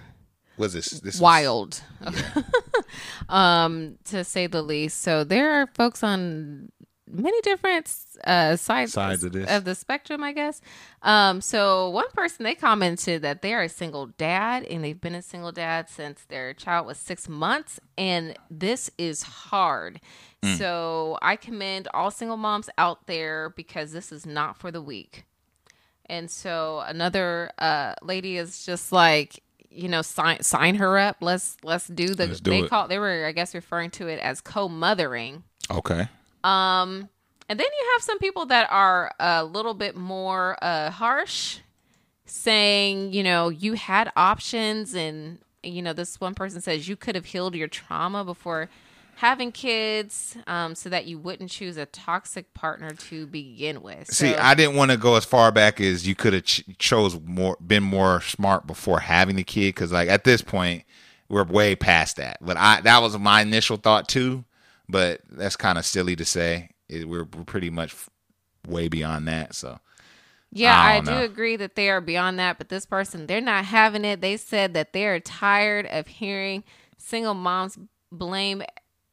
Was 0.59 0.73
this 0.73 0.89
this 0.89 1.15
was- 1.15 1.21
wild, 1.21 1.81
um, 3.29 3.97
to 4.05 4.23
say 4.23 4.47
the 4.47 4.61
least. 4.61 5.01
So 5.01 5.23
there 5.23 5.61
are 5.61 5.67
folks 5.67 6.03
on 6.03 6.71
many 7.11 7.41
different 7.41 7.91
uh, 8.25 8.55
sides, 8.55 8.93
Sides 8.93 9.23
of 9.23 9.31
this. 9.33 9.49
of 9.49 9.63
the 9.65 9.73
spectrum, 9.73 10.23
I 10.23 10.31
guess. 10.33 10.61
Um, 11.01 11.41
so 11.41 11.89
one 11.89 12.09
person 12.13 12.43
they 12.43 12.55
commented 12.55 13.21
that 13.23 13.41
they 13.41 13.53
are 13.53 13.63
a 13.63 13.69
single 13.69 14.07
dad 14.07 14.63
and 14.65 14.83
they've 14.83 14.99
been 14.99 15.15
a 15.15 15.21
single 15.21 15.51
dad 15.51 15.89
since 15.89 16.23
their 16.25 16.53
child 16.53 16.85
was 16.85 16.97
six 16.97 17.27
months, 17.27 17.79
and 17.97 18.35
this 18.51 18.91
is 18.97 19.23
hard. 19.23 19.99
Mm. 20.43 20.57
So 20.57 21.17
I 21.21 21.35
commend 21.35 21.87
all 21.93 22.11
single 22.11 22.37
moms 22.37 22.69
out 22.77 23.07
there 23.07 23.49
because 23.49 23.91
this 23.91 24.11
is 24.11 24.25
not 24.25 24.57
for 24.57 24.71
the 24.71 24.81
weak. 24.81 25.25
And 26.05 26.29
so 26.29 26.83
another 26.87 27.51
uh, 27.59 27.93
lady 28.01 28.37
is 28.37 28.65
just 28.65 28.91
like, 28.91 29.43
you 29.69 29.87
know, 29.87 30.01
sign 30.01 30.41
sign 30.41 30.75
her 30.75 30.97
up. 30.97 31.17
Let's 31.21 31.57
let's 31.63 31.87
do 31.87 32.07
the. 32.07 32.27
Let's 32.27 32.41
do 32.41 32.51
they 32.51 32.59
it. 32.59 32.69
call 32.69 32.87
they 32.87 32.99
were 32.99 33.25
I 33.25 33.31
guess 33.31 33.53
referring 33.53 33.91
to 33.91 34.07
it 34.07 34.19
as 34.19 34.41
co-mothering. 34.41 35.43
Okay. 35.71 36.07
Um, 36.43 37.09
and 37.47 37.59
then 37.59 37.67
you 37.67 37.89
have 37.93 38.03
some 38.03 38.19
people 38.19 38.45
that 38.47 38.67
are 38.71 39.13
a 39.19 39.43
little 39.43 39.73
bit 39.73 39.95
more 39.95 40.57
uh, 40.61 40.91
harsh, 40.91 41.59
saying, 42.25 43.13
you 43.13 43.23
know, 43.23 43.49
you 43.49 43.73
had 43.73 44.11
options, 44.15 44.93
and 44.93 45.39
you 45.63 45.81
know, 45.81 45.93
this 45.93 46.19
one 46.21 46.35
person 46.35 46.61
says 46.61 46.87
you 46.87 46.95
could 46.95 47.15
have 47.15 47.25
healed 47.25 47.55
your 47.55 47.67
trauma 47.67 48.23
before 48.23 48.69
having 49.19 49.51
kids, 49.51 50.37
um, 50.47 50.75
so 50.75 50.87
that 50.89 51.05
you 51.05 51.19
wouldn't 51.19 51.51
choose 51.51 51.75
a 51.75 51.85
toxic 51.85 52.53
partner 52.53 52.91
to 52.91 53.27
begin 53.27 53.81
with. 53.81 54.07
See, 54.13 54.33
I 54.33 54.53
didn't 54.53 54.75
want 54.75 54.91
to 54.91 54.97
go 54.97 55.15
as 55.15 55.25
far 55.25 55.51
back 55.51 55.81
as 55.81 56.07
you 56.07 56.15
could 56.15 56.31
have 56.31 56.45
ch- 56.45 56.63
chose 56.77 57.19
more, 57.25 57.57
been 57.65 57.83
more 57.83 58.21
smart 58.21 58.65
before 58.65 59.01
having 59.01 59.35
the 59.35 59.43
kid, 59.43 59.75
because 59.75 59.91
like 59.91 60.07
at 60.07 60.23
this 60.23 60.41
point, 60.41 60.83
we're 61.27 61.43
way 61.43 61.75
past 61.75 62.15
that. 62.15 62.37
But 62.39 62.55
I 62.55 62.79
that 62.81 63.01
was 63.01 63.17
my 63.19 63.41
initial 63.41 63.75
thought 63.77 64.07
too. 64.07 64.45
But 64.87 65.21
that's 65.29 65.55
kind 65.57 65.77
of 65.77 65.85
silly 65.85 66.15
to 66.15 66.25
say. 66.25 66.69
It, 66.87 67.07
we're, 67.07 67.25
we're 67.25 67.43
pretty 67.43 67.69
much 67.69 67.93
way 68.67 68.87
beyond 68.87 69.27
that. 69.27 69.53
So 69.53 69.79
Yeah, 70.51 70.79
I 70.79 70.95
I, 70.95 70.99
do 71.01 71.11
know. 71.11 71.23
agree 71.23 71.57
that 71.57 71.75
they 71.75 71.89
are 71.89 72.01
beyond 72.01 72.39
that, 72.39 72.57
but 72.57 72.69
this 72.69 72.85
person, 72.85 73.27
they're 73.27 73.41
not 73.41 73.65
having 73.65 74.05
it. 74.05 74.21
They 74.21 74.37
said 74.37 74.73
that 74.75 74.93
they're 74.93 75.19
tired 75.19 75.85
of 75.87 76.07
hearing 76.07 76.63
single 76.97 77.35
moms 77.35 77.77
blame 78.11 78.63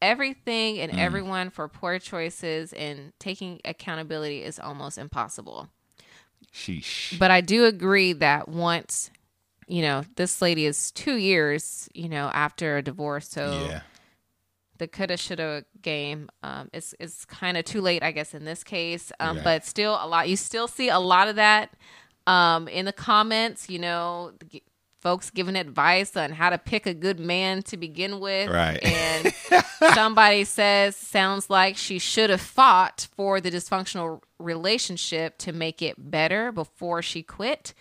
everything 0.02 0.76
Mm. 0.76 0.82
and 0.84 1.00
everyone 1.00 1.50
for 1.50 1.68
poor 1.68 1.98
choices, 1.98 2.72
and 2.72 3.12
taking 3.18 3.60
accountability 3.64 4.42
is 4.42 4.58
almost 4.58 4.98
impossible. 4.98 5.68
sheesh. 6.52 7.18
But 7.18 7.30
I 7.30 7.40
do 7.40 7.64
agree 7.64 8.12
that 8.14 8.48
once, 8.48 9.10
you 9.66 9.82
know, 9.82 10.04
this 10.16 10.40
lady 10.40 10.64
is 10.66 10.90
two 10.92 11.16
years, 11.16 11.88
you 11.94 12.08
know, 12.08 12.30
after 12.32 12.76
a 12.76 12.82
divorce, 12.82 13.28
so 13.28 13.68
yeah. 13.70 13.80
the 14.78 14.86
coulda 14.86 15.16
shoulda 15.16 15.64
game 15.80 16.28
um 16.42 16.68
it's 16.74 16.94
it's 17.00 17.24
kind 17.24 17.56
of 17.56 17.64
too 17.64 17.80
late 17.80 18.02
i 18.02 18.10
guess 18.10 18.34
in 18.34 18.44
this 18.44 18.62
case 18.62 19.10
um 19.20 19.38
Yeah. 19.38 19.42
but 19.42 19.64
still 19.64 19.98
a 19.98 20.06
lot 20.06 20.28
you 20.28 20.36
still 20.36 20.68
see 20.68 20.90
a 20.90 20.98
lot 20.98 21.28
of 21.28 21.36
that 21.36 21.70
um 22.26 22.68
in 22.68 22.84
the 22.84 22.92
comments 22.92 23.70
you 23.70 23.78
know 23.78 24.32
folks 25.06 25.30
giving 25.30 25.54
advice 25.54 26.16
on 26.16 26.32
how 26.32 26.50
to 26.50 26.58
pick 26.58 26.84
a 26.84 26.92
good 26.94 27.20
man 27.20 27.62
to 27.62 27.76
begin 27.76 28.18
with 28.18 28.50
Right. 28.50 28.82
and 28.82 29.32
somebody 29.94 30.42
says 30.42 30.96
sounds 30.96 31.48
like 31.48 31.76
she 31.76 32.00
should 32.00 32.28
have 32.30 32.40
fought 32.40 33.06
for 33.16 33.40
the 33.40 33.50
dysfunctional 33.52 34.20
relationship 34.40 35.38
to 35.38 35.52
make 35.52 35.80
it 35.80 35.94
better 36.10 36.50
before 36.50 37.02
she 37.02 37.22
quit 37.22 37.72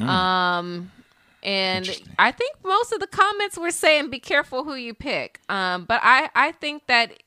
um 0.00 0.90
and 1.42 1.88
I 2.18 2.30
think 2.32 2.56
most 2.64 2.92
of 2.92 3.00
the 3.00 3.06
comments 3.06 3.56
were 3.58 3.70
saying 3.70 4.10
be 4.10 4.18
careful 4.18 4.64
who 4.64 4.74
you 4.74 4.94
pick. 4.94 5.40
Um, 5.50 5.84
but 5.84 6.00
I, 6.02 6.30
I 6.34 6.52
think 6.52 6.86
that 6.86 7.22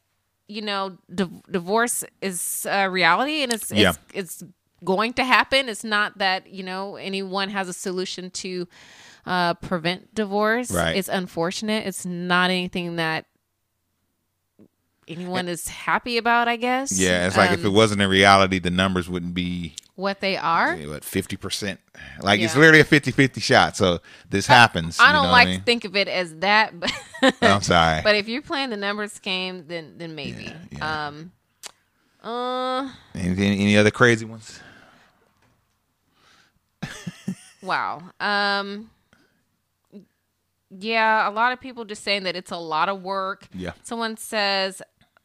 you 0.47 0.61
know 0.63 0.97
div- 1.13 1.43
divorce 1.51 2.03
is 2.21 2.65
a 2.69 2.89
reality 2.89 3.43
and 3.43 3.53
it's 3.53 3.71
Yeah. 3.71 3.93
it's 4.13 4.41
it's 4.41 4.43
going 4.83 5.13
to 5.13 5.23
happen. 5.23 5.69
It's 5.69 5.83
not 5.83 6.17
that 6.19 6.47
you 6.53 6.63
know 6.63 6.95
anyone 6.95 7.49
has 7.49 7.67
a 7.69 7.73
solution 7.73 8.29
to 8.31 8.67
uh, 9.25 9.53
prevent 9.55 10.13
divorce. 10.15 10.71
Right. 10.71 10.95
It's 10.95 11.09
unfortunate. 11.09 11.85
It's 11.87 12.05
not 12.05 12.49
anything 12.49 12.95
that 12.97 13.25
anyone 15.07 15.47
is 15.47 15.67
happy 15.67 16.17
about, 16.17 16.47
I 16.47 16.55
guess. 16.57 16.97
Yeah, 16.99 17.27
it's 17.27 17.37
like 17.37 17.51
if 17.51 17.63
it 17.63 17.67
Um, 17.67 17.73
wasn't 17.73 18.01
a 18.01 18.07
reality, 18.07 18.59
the 18.59 18.69
numbers 18.71 19.09
wouldn't 19.09 19.33
be 19.33 19.73
what 19.95 20.19
they 20.19 20.37
are. 20.37 20.75
what 20.77 21.03
fifty 21.03 21.37
percent. 21.37 21.79
Like 22.21 22.39
it's 22.39 22.55
literally 22.55 22.81
a 22.81 22.85
50-50 22.85 23.41
shot. 23.41 23.75
So 23.77 23.99
this 24.29 24.45
happens. 24.45 24.99
I 24.99 25.07
you 25.07 25.13
don't 25.13 25.23
know 25.23 25.31
like 25.31 25.47
I 25.47 25.55
to 25.55 25.61
think 25.61 25.85
of 25.85 25.95
it 25.95 26.07
as 26.07 26.35
that, 26.35 26.79
but 26.79 26.91
I'm 27.41 27.61
sorry. 27.61 28.01
but 28.03 28.15
if 28.15 28.27
you're 28.27 28.41
playing 28.43 28.69
the 28.69 28.77
numbers 28.77 29.17
game, 29.19 29.65
then 29.67 29.95
then 29.97 30.13
maybe. 30.15 30.53
yeah. 30.71 31.07
Um, 31.07 31.31
uh, 32.23 32.91
any, 33.15 33.59
any 33.59 33.77
other 33.77 33.91
crazy 33.91 34.25
ones? 34.25 34.59
Wow. 37.67 38.01
Um, 38.19 38.89
yeah, 40.69 41.27
a 41.29 41.31
lot 41.31 41.53
of 41.53 41.61
people 41.61 41.85
just 41.85 42.03
saying 42.03 42.23
that 42.23 42.35
it's 42.35 42.51
a 42.51 42.57
lot 42.57 42.89
of 42.89 43.01
work. 43.01 43.47
Yeah. 43.53 43.71
Someone 43.83 44.17
says, 44.17 44.81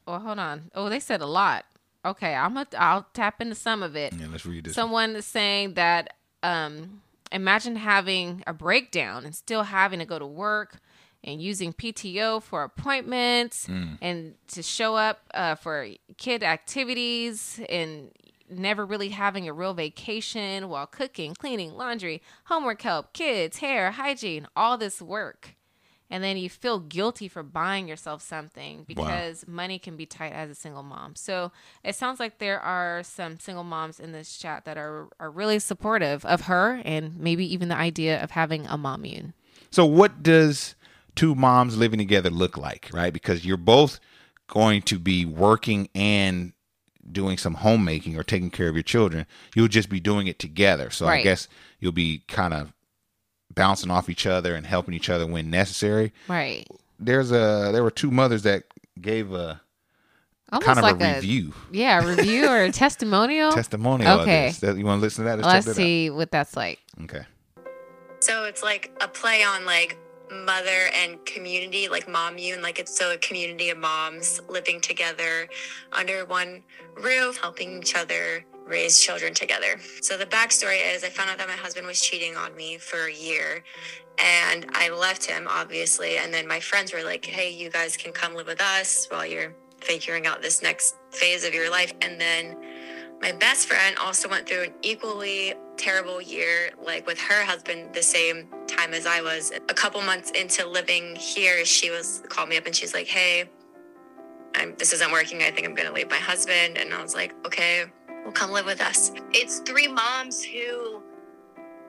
"Well, 0.06 0.20
hold 0.20 0.38
on. 0.38 0.70
Oh, 0.75 0.88
they 0.88 1.00
said 1.00 1.20
a 1.20 1.26
lot. 1.26 1.64
Okay, 2.04 2.34
I'm 2.34 2.54
gonna 2.54 2.66
I'll 2.78 3.06
tap 3.14 3.40
into 3.40 3.54
some 3.54 3.82
of 3.82 3.96
it. 3.96 4.12
Yeah, 4.14 4.26
let's 4.30 4.46
read 4.46 4.64
this. 4.64 4.75
Someone 4.75 5.16
is 5.16 5.26
saying 5.26 5.75
that 5.75 6.14
um, 6.42 7.02
imagine 7.32 7.76
having 7.76 8.42
a 8.46 8.52
breakdown 8.52 9.25
and 9.25 9.34
still 9.34 9.64
having 9.64 9.99
to 9.99 10.04
go 10.04 10.18
to 10.18 10.26
work 10.26 10.78
and 11.25 11.40
using 11.40 11.72
PTO 11.72 12.42
for 12.42 12.64
appointments 12.64 13.66
Mm. 13.68 13.99
and 14.02 14.34
to 14.49 14.62
show 14.62 14.96
up 14.96 15.20
uh, 15.34 15.54
for 15.54 15.88
kid 16.18 16.42
activities 16.42 17.61
and 17.68 18.11
never 18.59 18.85
really 18.85 19.11
having 19.11 19.49
a 19.49 19.52
real 19.52 19.75
vacation 19.75 20.68
while 20.68 20.87
cooking, 20.87 21.35
cleaning, 21.35 21.75
laundry, 21.75 22.23
homework 22.44 22.82
help, 22.82 23.12
kids, 23.12 23.59
hair, 23.59 23.92
hygiene, 23.92 24.47
all 24.56 24.78
this 24.78 25.00
work. 25.02 25.56
And 26.12 26.23
then 26.23 26.37
you 26.37 26.50
feel 26.50 26.78
guilty 26.78 27.26
for 27.26 27.42
buying 27.42 27.88
yourself 27.88 28.21
something 28.21 28.85
because 28.87 29.47
money 29.49 29.78
can 29.78 29.97
be 29.97 30.04
tight 30.04 30.35
as 30.35 30.50
a 30.50 30.54
single 30.54 30.82
mom. 30.82 31.16
So 31.16 31.52
it 31.82 31.97
sounds 31.97 32.21
like 32.21 32.38
there 32.38 32.61
are 32.61 33.02
some 33.02 33.40
single 33.40 33.64
moms 33.64 33.99
in 33.99 34.12
this 34.12 34.37
chat 34.37 34.66
that 34.66 34.76
are, 34.76 35.09
are 35.18 35.30
really 35.30 35.59
supportive 35.59 36.26
of 36.26 36.42
her 36.42 36.82
and 36.85 37.18
maybe 37.18 37.50
even 37.50 37.71
the 37.71 37.76
idea 37.76 38.23
of 38.23 38.32
having 38.32 38.66
a 38.66 38.76
mommune. 38.76 39.32
So 39.71 39.87
what 39.87 40.23
does 40.23 40.75
two 41.14 41.35
moms 41.35 41.78
living 41.78 41.99
together 41.99 42.28
look 42.28 42.59
like, 42.59 42.90
right? 42.92 43.12
Because 43.12 43.47
you're 43.47 43.56
both 43.56 43.99
going 44.49 44.82
to 44.82 44.99
be 44.99 45.25
working 45.25 45.88
and 45.94 46.52
doing 47.11 47.37
some 47.37 47.54
homemaking 47.54 48.16
or 48.16 48.23
taking 48.23 48.50
care 48.50 48.68
of 48.68 48.75
your 48.75 48.82
children. 48.82 49.26
You'll 49.54 49.68
just 49.68 49.88
be 49.88 50.00
doing 50.00 50.26
it 50.26 50.38
together. 50.38 50.90
So 50.90 51.06
I 51.06 51.23
guess 51.23 51.49
you'll 51.80 51.92
be 51.92 52.23
kind 52.28 52.54
of 52.54 52.73
bouncing 53.54 53.90
off 53.90 54.09
each 54.09 54.26
other 54.26 54.54
and 54.54 54.66
helping 54.66 54.94
each 54.94 55.11
other 55.11 55.26
when 55.26 55.50
necessary. 55.50 56.12
Right. 56.28 56.66
There's 56.99 57.32
a 57.32 57.71
there 57.73 57.82
were 57.82 57.90
two 57.90 58.11
mothers 58.11 58.42
that 58.44 58.64
gave 59.00 59.32
a 59.32 59.61
Almost 60.52 60.66
kind 60.66 60.78
of 60.78 60.82
like 60.85 61.00
a 61.00 61.14
review 61.16 61.54
yeah, 61.71 62.02
a 62.02 62.06
review 62.06 62.47
or 62.47 62.62
a 62.62 62.71
testimonial. 62.73 63.52
testimonial 63.52 64.21
Okay. 64.21 64.49
of 64.49 64.61
this. 64.61 64.76
You 64.76 64.85
want 64.85 65.00
to 65.00 65.02
listen 65.02 65.25
to 65.25 65.30
that? 65.30 65.38
Let's 65.38 65.52
check 65.52 65.75
that 65.75 65.75
see 65.75 66.11
what 66.11 66.30
that's 66.30 66.56
like. 66.56 66.78
Okay. 67.04 67.25
So 68.21 68.44
it's 68.44 68.62
like 68.62 68.92
a 69.00 69.09
play 69.09 69.42
on 69.42 69.64
like 69.64 69.99
mother 70.31 70.88
and 70.95 71.25
community, 71.25 71.88
like 71.88 72.09
mom, 72.09 72.38
you 72.38 72.55
and 72.55 72.62
Like 72.62 72.79
it's 72.79 72.97
so 72.97 73.12
a 73.12 73.19
community 73.19 73.71
of 73.71 73.79
moms 73.79 74.41
living 74.49 74.81
together 74.81 75.49
under 75.93 76.25
one 76.25 76.62
roof, 76.97 77.38
helping 77.38 77.79
each 77.79 77.95
other 77.97 78.45
raise 78.67 79.00
children 79.00 79.35
together. 79.35 79.79
So 80.00 80.17
the 80.17 80.26
backstory 80.26 80.79
is 80.95 81.05
I 81.05 81.09
found 81.09 81.31
out 81.31 81.38
that 81.38 81.49
my 81.49 81.55
husband 81.55 81.87
was 81.87 82.00
cheating 82.00 82.37
on 82.37 82.55
me 82.55 82.79
for 82.79 83.07
a 83.07 83.12
year 83.12 83.64
and 84.19 84.67
I 84.73 84.91
left 84.91 85.25
him 85.25 85.47
obviously. 85.49 86.19
And 86.19 86.33
then 86.33 86.47
my 86.47 86.61
friends 86.61 86.93
were 86.93 87.02
like, 87.02 87.25
hey, 87.25 87.50
you 87.50 87.71
guys 87.71 87.97
can 87.97 88.12
come 88.12 88.35
live 88.35 88.47
with 88.47 88.61
us 88.61 89.07
while 89.11 89.26
you're 89.26 89.55
figuring 89.81 90.26
out 90.26 90.43
this 90.43 90.62
next 90.62 90.97
phase 91.11 91.45
of 91.45 91.55
your 91.55 91.71
life. 91.71 91.93
And 92.00 92.21
then 92.21 92.57
my 93.21 93.33
best 93.33 93.69
friend 93.69 93.97
also 93.99 94.29
went 94.29 94.49
through 94.49 94.64
an 94.64 94.75
equally 94.83 95.55
terrible 95.82 96.22
year, 96.22 96.70
like 96.82 97.06
with 97.06 97.20
her 97.20 97.44
husband, 97.44 97.94
the 97.94 98.02
same 98.02 98.48
time 98.68 98.94
as 98.94 99.06
I 99.06 99.20
was. 99.20 99.52
A 99.68 99.74
couple 99.74 100.00
months 100.02 100.30
into 100.30 100.66
living 100.66 101.16
here, 101.16 101.64
she 101.64 101.90
was 101.90 102.22
called 102.28 102.48
me 102.48 102.56
up 102.56 102.66
and 102.66 102.74
she's 102.74 102.94
like, 102.94 103.08
"Hey, 103.08 103.50
I'm, 104.54 104.74
this 104.76 104.92
isn't 104.92 105.12
working. 105.12 105.42
I 105.42 105.50
think 105.50 105.66
I'm 105.66 105.74
going 105.74 105.88
to 105.88 105.94
leave 105.94 106.10
my 106.10 106.16
husband." 106.16 106.78
And 106.78 106.94
I 106.94 107.02
was 107.02 107.14
like, 107.14 107.34
"Okay, 107.46 107.84
well, 108.24 108.32
come 108.32 108.52
live 108.52 108.66
with 108.66 108.80
us." 108.80 109.12
it's 109.32 109.60
three 109.60 109.88
moms 109.88 110.42
who 110.44 111.02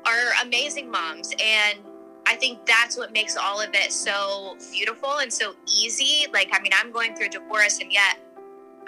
are 0.05 0.31
amazing 0.41 0.89
moms 0.89 1.34
and 1.43 1.79
i 2.25 2.36
think 2.36 2.65
that's 2.65 2.97
what 2.97 3.12
makes 3.13 3.38
all 3.38 3.62
of 3.62 3.69
it 3.73 3.91
so 3.91 4.58
beautiful 4.71 5.19
and 5.19 5.32
so 5.32 5.56
easy 5.67 6.27
like 6.34 6.49
i 6.53 6.60
mean 6.62 6.71
i'm 6.79 6.91
going 6.91 7.15
through 7.15 7.29
divorce 7.29 7.79
and 7.79 7.91
yet 7.91 8.17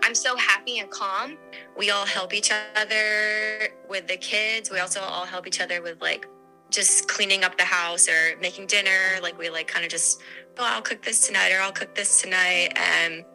i'm 0.04 0.16
so 0.16 0.36
happy 0.36 0.80
and 0.80 0.90
calm 0.90 1.38
we 1.78 1.90
all 1.90 2.06
help 2.06 2.34
each 2.34 2.52
other 2.76 3.70
with 3.90 4.08
the 4.08 4.18
kids. 4.18 4.72
We 4.72 4.80
also 4.80 5.02
all 5.02 5.26
help 5.26 5.48
each 5.48 5.60
other 5.60 5.82
with 5.82 6.02
like 6.02 6.28
just 6.70 7.08
cleaning 7.08 7.44
up 7.44 7.58
the 7.58 7.66
house 7.66 8.08
or 8.08 8.38
making 8.40 8.68
dinner. 8.68 9.20
Like 9.22 9.38
we 9.38 9.50
like 9.50 9.68
kind 9.68 9.84
of 9.84 9.92
just, 9.92 10.22
oh, 10.58 10.64
I'll 10.66 10.82
cook 10.82 11.02
this 11.02 11.28
tonight 11.28 11.52
or 11.52 11.60
I'll 11.60 11.72
cook 11.74 11.94
this 11.94 12.22
tonight. 12.22 12.70
And 12.76 13.26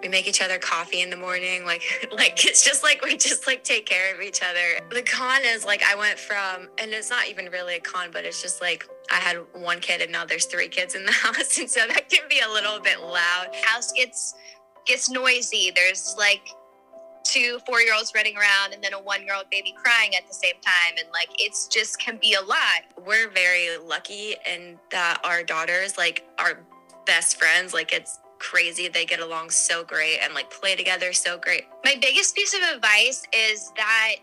we 0.00 0.08
make 0.08 0.26
each 0.28 0.40
other 0.40 0.58
coffee 0.58 1.02
in 1.02 1.10
the 1.10 1.16
morning. 1.16 1.64
Like, 1.64 1.82
like 2.12 2.46
it's 2.46 2.64
just 2.64 2.84
like 2.84 3.04
we 3.04 3.16
just 3.16 3.46
like 3.48 3.64
take 3.64 3.86
care 3.86 4.14
of 4.14 4.20
each 4.20 4.40
other. 4.40 4.86
The 4.90 5.02
con 5.02 5.40
is 5.44 5.64
like 5.64 5.82
I 5.82 5.96
went 5.96 6.18
from, 6.18 6.68
and 6.78 6.92
it's 6.92 7.10
not 7.10 7.28
even 7.28 7.46
really 7.46 7.74
a 7.74 7.80
con, 7.80 8.10
but 8.12 8.24
it's 8.24 8.40
just 8.40 8.60
like 8.60 8.86
I 9.10 9.16
had 9.16 9.38
one 9.52 9.80
kid 9.80 10.00
and 10.00 10.12
now 10.12 10.24
there's 10.24 10.46
three 10.46 10.68
kids 10.68 10.94
in 10.94 11.04
the 11.04 11.12
house, 11.24 11.58
and 11.58 11.68
so 11.68 11.86
that 11.88 12.08
can 12.08 12.28
be 12.28 12.40
a 12.40 12.48
little 12.48 12.80
bit 12.80 13.00
loud. 13.00 13.48
house 13.64 13.92
gets 13.92 14.34
gets 14.90 15.08
noisy. 15.08 15.70
There's 15.74 16.16
like 16.18 16.50
two 17.22 17.60
four 17.66 17.80
year 17.80 17.94
olds 17.94 18.12
running 18.14 18.36
around 18.36 18.72
and 18.72 18.82
then 18.82 18.92
a 18.92 19.00
one 19.00 19.22
year 19.22 19.34
old 19.34 19.48
baby 19.50 19.72
crying 19.80 20.16
at 20.16 20.26
the 20.26 20.34
same 20.34 20.54
time 20.62 20.96
and 20.98 21.06
like 21.12 21.28
it's 21.38 21.68
just 21.68 22.00
can 22.00 22.18
be 22.20 22.34
a 22.34 22.40
lot. 22.40 22.82
We're 23.06 23.30
very 23.30 23.78
lucky 23.78 24.34
in 24.52 24.78
that 24.90 25.20
our 25.22 25.42
daughters 25.42 25.96
like 25.96 26.24
are 26.38 26.60
best 27.06 27.38
friends. 27.38 27.72
Like 27.72 27.92
it's 27.92 28.18
crazy. 28.38 28.88
They 28.88 29.04
get 29.04 29.20
along 29.20 29.50
so 29.50 29.84
great 29.84 30.18
and 30.22 30.34
like 30.34 30.50
play 30.50 30.74
together 30.74 31.12
so 31.12 31.38
great. 31.38 31.66
My 31.84 31.94
biggest 32.00 32.34
piece 32.34 32.54
of 32.54 32.60
advice 32.74 33.22
is 33.32 33.70
that 33.76 34.16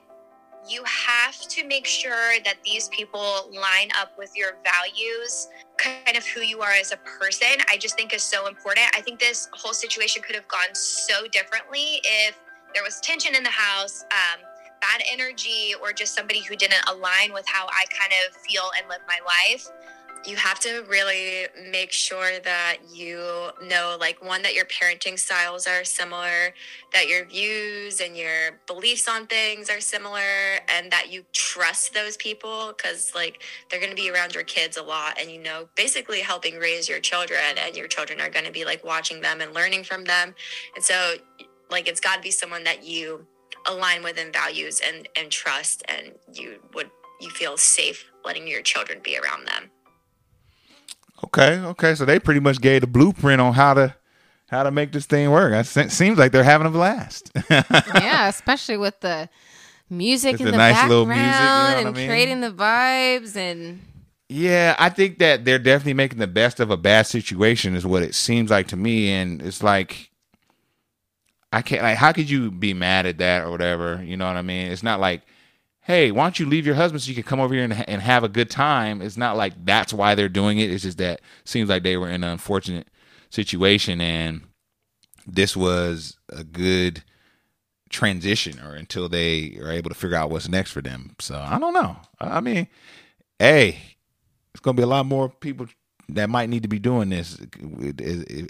you 0.69 0.83
have 0.85 1.39
to 1.47 1.65
make 1.65 1.85
sure 1.85 2.39
that 2.43 2.55
these 2.63 2.89
people 2.89 3.49
line 3.53 3.89
up 3.99 4.17
with 4.17 4.31
your 4.35 4.57
values, 4.63 5.47
kind 5.77 6.17
of 6.17 6.25
who 6.25 6.41
you 6.41 6.61
are 6.61 6.71
as 6.71 6.91
a 6.91 6.97
person. 6.97 7.47
I 7.71 7.77
just 7.77 7.95
think 7.95 8.13
is 8.13 8.23
so 8.23 8.47
important. 8.47 8.87
I 8.95 9.01
think 9.01 9.19
this 9.19 9.49
whole 9.53 9.73
situation 9.73 10.21
could 10.21 10.35
have 10.35 10.47
gone 10.47 10.73
so 10.73 11.27
differently 11.31 12.01
if 12.03 12.39
there 12.73 12.83
was 12.83 12.99
tension 13.01 13.35
in 13.35 13.43
the 13.43 13.49
house, 13.49 14.03
um, 14.11 14.41
bad 14.81 15.01
energy, 15.11 15.73
or 15.81 15.93
just 15.93 16.13
somebody 16.13 16.43
who 16.43 16.55
didn't 16.55 16.83
align 16.87 17.33
with 17.33 17.45
how 17.47 17.65
I 17.67 17.85
kind 17.97 18.11
of 18.27 18.35
feel 18.35 18.69
and 18.77 18.87
live 18.89 19.01
my 19.07 19.19
life. 19.25 19.67
You 20.25 20.35
have 20.35 20.59
to 20.59 20.83
really 20.89 21.47
make 21.71 21.91
sure 21.91 22.39
that 22.43 22.77
you 22.91 23.49
know 23.67 23.97
like 23.99 24.23
one 24.23 24.41
that 24.41 24.53
your 24.53 24.65
parenting 24.65 25.17
styles 25.17 25.67
are 25.67 25.83
similar 25.83 26.53
that 26.93 27.07
your 27.07 27.25
views 27.25 28.01
and 28.01 28.15
your 28.17 28.59
beliefs 28.65 29.07
on 29.07 29.27
things 29.27 29.69
are 29.69 29.79
similar 29.79 30.19
and 30.75 30.91
that 30.91 31.11
you 31.11 31.23
trust 31.33 31.93
those 31.93 32.17
people 32.17 32.73
because 32.75 33.13
like 33.15 33.43
they're 33.69 33.79
going 33.79 33.89
to 33.89 33.95
be 33.95 34.09
around 34.09 34.33
your 34.33 34.43
kids 34.43 34.77
a 34.77 34.83
lot 34.83 35.19
and 35.19 35.29
you 35.29 35.41
know 35.41 35.67
basically 35.75 36.19
helping 36.21 36.57
raise 36.57 36.87
your 36.89 36.99
children 36.99 37.57
and 37.57 37.75
your 37.75 37.87
children 37.87 38.19
are 38.19 38.29
going 38.29 38.45
to 38.45 38.51
be 38.51 38.65
like 38.65 38.83
watching 38.83 39.21
them 39.21 39.41
and 39.41 39.53
learning 39.53 39.83
from 39.83 40.03
them. 40.03 40.33
And 40.75 40.83
so 40.83 41.15
like 41.69 41.87
it's 41.87 41.99
got 41.99 42.15
to 42.15 42.21
be 42.21 42.31
someone 42.31 42.63
that 42.63 42.83
you 42.83 43.25
align 43.65 44.03
with 44.03 44.17
in 44.17 44.31
values 44.31 44.81
and 44.85 45.07
and 45.17 45.31
trust 45.31 45.83
and 45.87 46.13
you 46.33 46.59
would 46.73 46.89
you 47.19 47.29
feel 47.31 47.57
safe 47.57 48.05
letting 48.23 48.47
your 48.47 48.61
children 48.61 48.99
be 49.03 49.17
around 49.17 49.45
them 49.45 49.69
Okay, 51.25 51.59
okay. 51.59 51.95
So 51.95 52.05
they 52.05 52.19
pretty 52.19 52.39
much 52.39 52.61
gave 52.61 52.81
the 52.81 52.87
blueprint 52.87 53.41
on 53.41 53.53
how 53.53 53.73
to 53.73 53.95
how 54.49 54.63
to 54.63 54.71
make 54.71 54.91
this 54.91 55.05
thing 55.05 55.29
work. 55.31 55.53
It 55.53 55.65
se- 55.65 55.89
seems 55.89 56.17
like 56.17 56.31
they're 56.31 56.43
having 56.43 56.67
a 56.67 56.71
blast. 56.71 57.31
yeah, 57.49 58.27
especially 58.29 58.77
with 58.77 58.99
the 59.01 59.29
music 59.89 60.33
With 60.33 60.41
in 60.41 60.45
the 60.47 60.51
the, 60.51 60.57
nice 60.57 60.75
background 60.75 60.89
little 60.89 61.05
music, 61.05 61.23
you 61.23 61.31
know 61.31 61.75
and 61.79 61.87
I 61.87 61.91
mean? 61.91 62.07
creating 62.07 62.41
the 62.41 62.51
vibes 62.51 63.35
and 63.35 63.81
yeah, 64.29 64.75
I 64.77 64.89
think 64.89 65.19
that 65.19 65.45
they're 65.45 65.59
definitely 65.59 65.93
making 65.93 66.19
the 66.19 66.27
best 66.27 66.59
of 66.59 66.69
a 66.69 66.77
bad 66.77 67.07
situation, 67.07 67.75
is 67.75 67.85
what 67.85 68.03
it 68.03 68.13
seems 68.13 68.49
like 68.51 68.67
to 68.67 68.75
me. 68.75 69.09
And 69.09 69.41
it's 69.41 69.63
like, 69.63 70.11
I 71.53 71.61
can't, 71.61 71.81
like, 71.81 71.97
how 71.97 72.11
could 72.11 72.29
you 72.29 72.51
be 72.51 72.73
mad 72.73 73.05
at 73.05 73.19
that 73.19 73.45
or 73.45 73.51
whatever? 73.51 74.03
You 74.03 74.17
know 74.17 74.27
what 74.27 74.35
I 74.35 74.41
mean? 74.41 74.69
It's 74.69 74.83
not 74.83 74.99
like, 74.99 75.21
hey, 75.87 76.11
why 76.11 76.25
don't 76.25 76.37
you 76.37 76.45
leave 76.45 76.65
your 76.65 76.75
husband 76.75 77.01
so 77.01 77.07
you 77.07 77.15
can 77.15 77.23
come 77.23 77.39
over 77.39 77.53
here 77.53 77.63
and, 77.63 77.89
and 77.89 78.01
have 78.01 78.25
a 78.25 78.29
good 78.29 78.49
time? 78.49 79.01
It's 79.01 79.15
not 79.15 79.37
like 79.37 79.53
that's 79.63 79.93
why 79.93 80.15
they're 80.15 80.27
doing 80.27 80.59
it. 80.59 80.69
It's 80.69 80.83
just 80.83 80.97
that 80.97 81.21
seems 81.45 81.69
like 81.69 81.83
they 81.83 81.95
were 81.95 82.09
in 82.09 82.25
an 82.25 82.29
unfortunate 82.29 82.89
situation 83.29 84.01
and 84.01 84.41
this 85.25 85.55
was 85.55 86.17
a 86.27 86.43
good 86.43 87.03
transition 87.89 88.59
or 88.59 88.75
until 88.75 89.07
they 89.07 89.57
are 89.61 89.71
able 89.71 89.89
to 89.89 89.95
figure 89.95 90.17
out 90.17 90.29
what's 90.29 90.49
next 90.49 90.71
for 90.71 90.81
them. 90.81 91.15
So 91.19 91.37
I 91.37 91.57
don't 91.57 91.73
know. 91.73 91.95
I 92.19 92.41
mean, 92.41 92.67
hey, 93.39 93.77
it's 94.53 94.59
gonna 94.59 94.75
be 94.75 94.83
a 94.83 94.87
lot 94.87 95.05
more 95.05 95.29
people 95.29 95.67
that 96.09 96.29
might 96.29 96.49
need 96.49 96.63
to 96.63 96.69
be 96.69 96.79
doing 96.79 97.09
this 97.09 97.39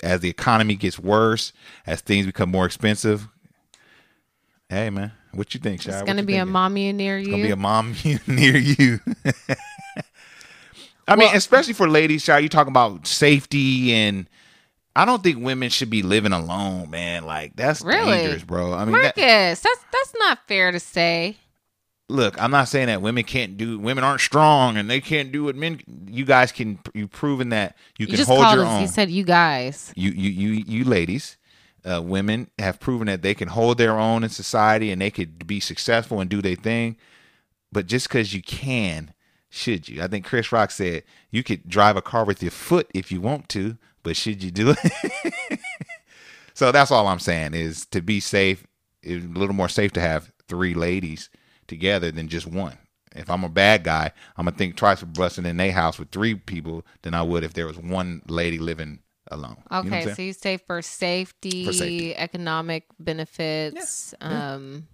as 0.02 0.22
the 0.22 0.30
economy 0.30 0.74
gets 0.74 0.98
worse, 0.98 1.54
as 1.86 2.02
things 2.02 2.26
become 2.26 2.50
more 2.50 2.66
expensive. 2.66 3.28
Hey 4.70 4.90
man, 4.90 5.12
what 5.38 5.54
you 5.54 5.60
think, 5.60 5.82
Shai? 5.82 5.94
It's 5.94 6.02
gonna 6.02 6.24
be 6.24 6.34
thinking? 6.34 6.42
a 6.42 6.46
mommy 6.46 6.92
near 6.94 7.18
you. 7.18 7.22
It's 7.24 7.32
gonna 7.32 7.44
be 7.44 7.52
a 7.52 7.56
mom 7.56 7.96
near 8.28 8.58
you. 8.58 9.00
I 11.08 11.16
mean, 11.16 11.34
especially 11.34 11.74
for 11.74 11.88
ladies, 11.90 12.24
Shai, 12.24 12.40
you 12.40 12.50
talking 12.50 12.72
about 12.72 13.08
safety 13.08 13.94
and 13.94 14.28
I 14.96 15.06
don't 15.06 15.24
think 15.24 15.42
women 15.44 15.70
should 15.70 15.90
be 15.90 16.02
living 16.02 16.34
alone, 16.34 16.90
man. 16.90 17.26
Like 17.26 17.56
that's 17.56 17.82
Really? 17.82 18.12
dangerous, 18.18 18.44
bro. 18.44 18.74
I 18.74 18.84
mean, 18.84 18.94
that- 18.94 19.16
Marcus, 19.18 19.60
that's 19.62 19.86
that's 19.94 20.14
not 20.20 20.40
fair 20.48 20.72
to 20.72 20.80
say. 20.80 21.38
look, 22.10 22.42
I'm 22.42 22.52
not 22.52 22.68
saying 22.68 22.88
that 22.88 23.02
women 23.02 23.24
can't 23.24 23.58
do 23.58 23.80
women 23.80 24.04
aren't 24.04 24.22
strong 24.22 24.76
and 24.76 24.90
they 24.90 25.00
can't 25.00 25.32
do 25.32 25.46
what 25.46 25.56
men. 25.56 25.80
You 26.08 26.26
guys 26.26 26.52
can. 26.52 26.80
You've 26.94 27.12
proven 27.12 27.50
that 27.50 27.78
you 27.98 28.08
You 28.08 28.18
can 28.18 28.26
hold 28.26 28.40
your 28.54 28.66
us. 28.66 28.72
own. 28.74 28.82
You 28.82 28.88
said 28.88 29.10
you 29.10 29.24
guys. 29.24 29.94
you 29.96 30.12
you 30.12 30.30
you 30.30 30.64
you 30.68 30.84
ladies, 30.84 31.38
uh, 31.86 32.02
women 32.02 32.50
have 32.60 32.80
proven 32.80 33.08
that 33.08 33.22
they 33.22 33.34
can 33.34 33.50
hold 33.50 33.78
their 33.78 33.98
own 33.98 34.24
in 34.24 34.30
society 34.30 34.92
and 34.92 35.02
they 35.02 35.12
could 35.12 35.48
be 35.48 35.60
successful 35.60 36.20
and 36.20 36.30
do 36.30 36.42
their 36.42 36.56
thing. 36.56 36.98
But 37.72 37.88
just 37.88 38.08
because 38.08 38.34
you 38.34 38.42
can, 38.42 39.14
should 39.50 39.88
you? 39.88 40.02
I 40.02 40.08
think 40.08 40.26
Chris 40.26 40.52
Rock 40.52 40.72
said 40.72 41.04
you 41.32 41.44
could 41.44 41.68
drive 41.68 41.98
a 41.98 42.02
car 42.02 42.26
with 42.26 42.42
your 42.42 42.52
foot 42.52 42.90
if 42.94 43.12
you 43.12 43.22
want 43.22 43.50
to, 43.50 43.78
but 44.04 44.16
should 44.16 44.44
you 44.44 44.52
do 44.52 44.76
it? 44.78 45.60
so 46.54 46.72
that's 46.72 46.92
all 46.92 47.08
I'm 47.08 47.20
saying 47.20 47.54
is 47.54 47.86
to 47.88 48.02
be 48.02 48.20
safe. 48.20 48.66
It's 49.04 49.26
a 49.26 49.40
little 49.40 49.56
more 49.56 49.70
safe 49.70 49.94
to 49.94 50.02
have 50.02 50.32
three 50.48 50.74
ladies 50.74 51.30
together 51.68 52.12
than 52.12 52.28
just 52.28 52.48
one. 52.48 52.78
If 53.16 53.30
I'm 53.30 53.44
a 53.44 53.50
bad 53.50 53.84
guy, 53.84 54.12
I'm 54.36 54.46
gonna 54.46 54.56
think 54.56 54.76
twice 54.76 55.00
for 55.00 55.08
busting 55.08 55.46
in 55.46 55.58
their 55.58 55.72
house 55.72 55.98
with 55.98 56.12
three 56.12 56.36
people 56.36 56.86
than 57.02 57.14
I 57.14 57.22
would 57.22 57.44
if 57.44 57.54
there 57.54 57.68
was 57.68 57.78
one 57.78 58.22
lady 58.28 58.60
living 58.60 59.00
alone. 59.32 59.58
You 59.72 59.90
know 59.90 59.98
Okay, 59.98 60.14
so 60.14 60.22
you 60.22 60.34
say 60.34 60.58
for 60.58 60.82
safety, 60.82 61.66
For 61.66 61.74
safety. 61.74 62.16
economic 62.16 62.86
benefits. 63.00 64.14
Um, 64.22 64.88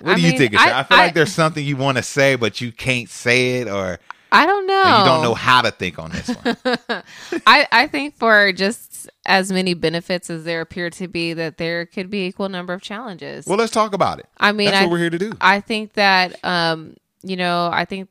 What 0.00 0.12
I 0.12 0.14
do 0.14 0.20
you 0.22 0.28
mean, 0.28 0.38
think? 0.38 0.54
I- 0.56 0.80
I, 0.80 0.82
feel 0.84 0.96
I- 0.98 1.04
like 1.06 1.14
there's 1.14 1.32
something 1.32 1.64
you 1.64 1.76
want 1.76 1.96
to 1.98 2.02
say, 2.04 2.36
but 2.36 2.60
you 2.60 2.70
can't 2.70 3.08
say 3.08 3.56
it, 3.56 3.68
or, 3.68 3.98
I 4.30 4.46
don't 4.46 4.66
know. 4.66 4.98
you 4.98 5.04
don't 5.04 5.22
know 5.22 5.34
how 5.34 5.60
to 5.62 5.70
think 5.72 5.98
on 5.98 6.12
this 6.12 6.28
one. 6.28 6.56
I, 7.46 7.66
I 7.72 7.86
think 7.88 8.14
for 8.16 8.52
just 8.52 9.10
as 9.26 9.50
many 9.50 9.74
benefits 9.74 10.30
as 10.30 10.44
there 10.44 10.60
appear 10.60 10.90
to 10.90 11.08
be, 11.08 11.32
that 11.32 11.56
there 11.58 11.84
could 11.86 12.10
be 12.10 12.26
equal 12.26 12.48
number 12.48 12.72
of 12.74 12.80
challenges. 12.82 13.46
well, 13.46 13.58
let's 13.58 13.72
talk 13.72 13.92
about 13.92 14.20
it. 14.20 14.26
I 14.36 14.52
mean, 14.52 14.70
That's 14.70 14.82
what 14.84 14.92
we're 14.92 14.98
here 14.98 15.10
to 15.10 15.18
do. 15.18 15.32
I 15.40 15.60
think 15.60 15.94
that 15.94 16.42
um, 16.44 16.94
you 17.22 17.36
know, 17.36 17.68
I 17.72 17.84
think 17.84 18.08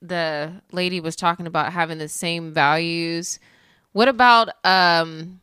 the 0.00 0.52
lady 0.72 1.00
was 1.00 1.16
talking 1.16 1.46
about 1.46 1.72
having 1.72 1.98
the 1.98 2.08
same 2.08 2.52
values. 2.52 3.38
What 3.92 4.08
about 4.08 4.50
um 4.64 5.40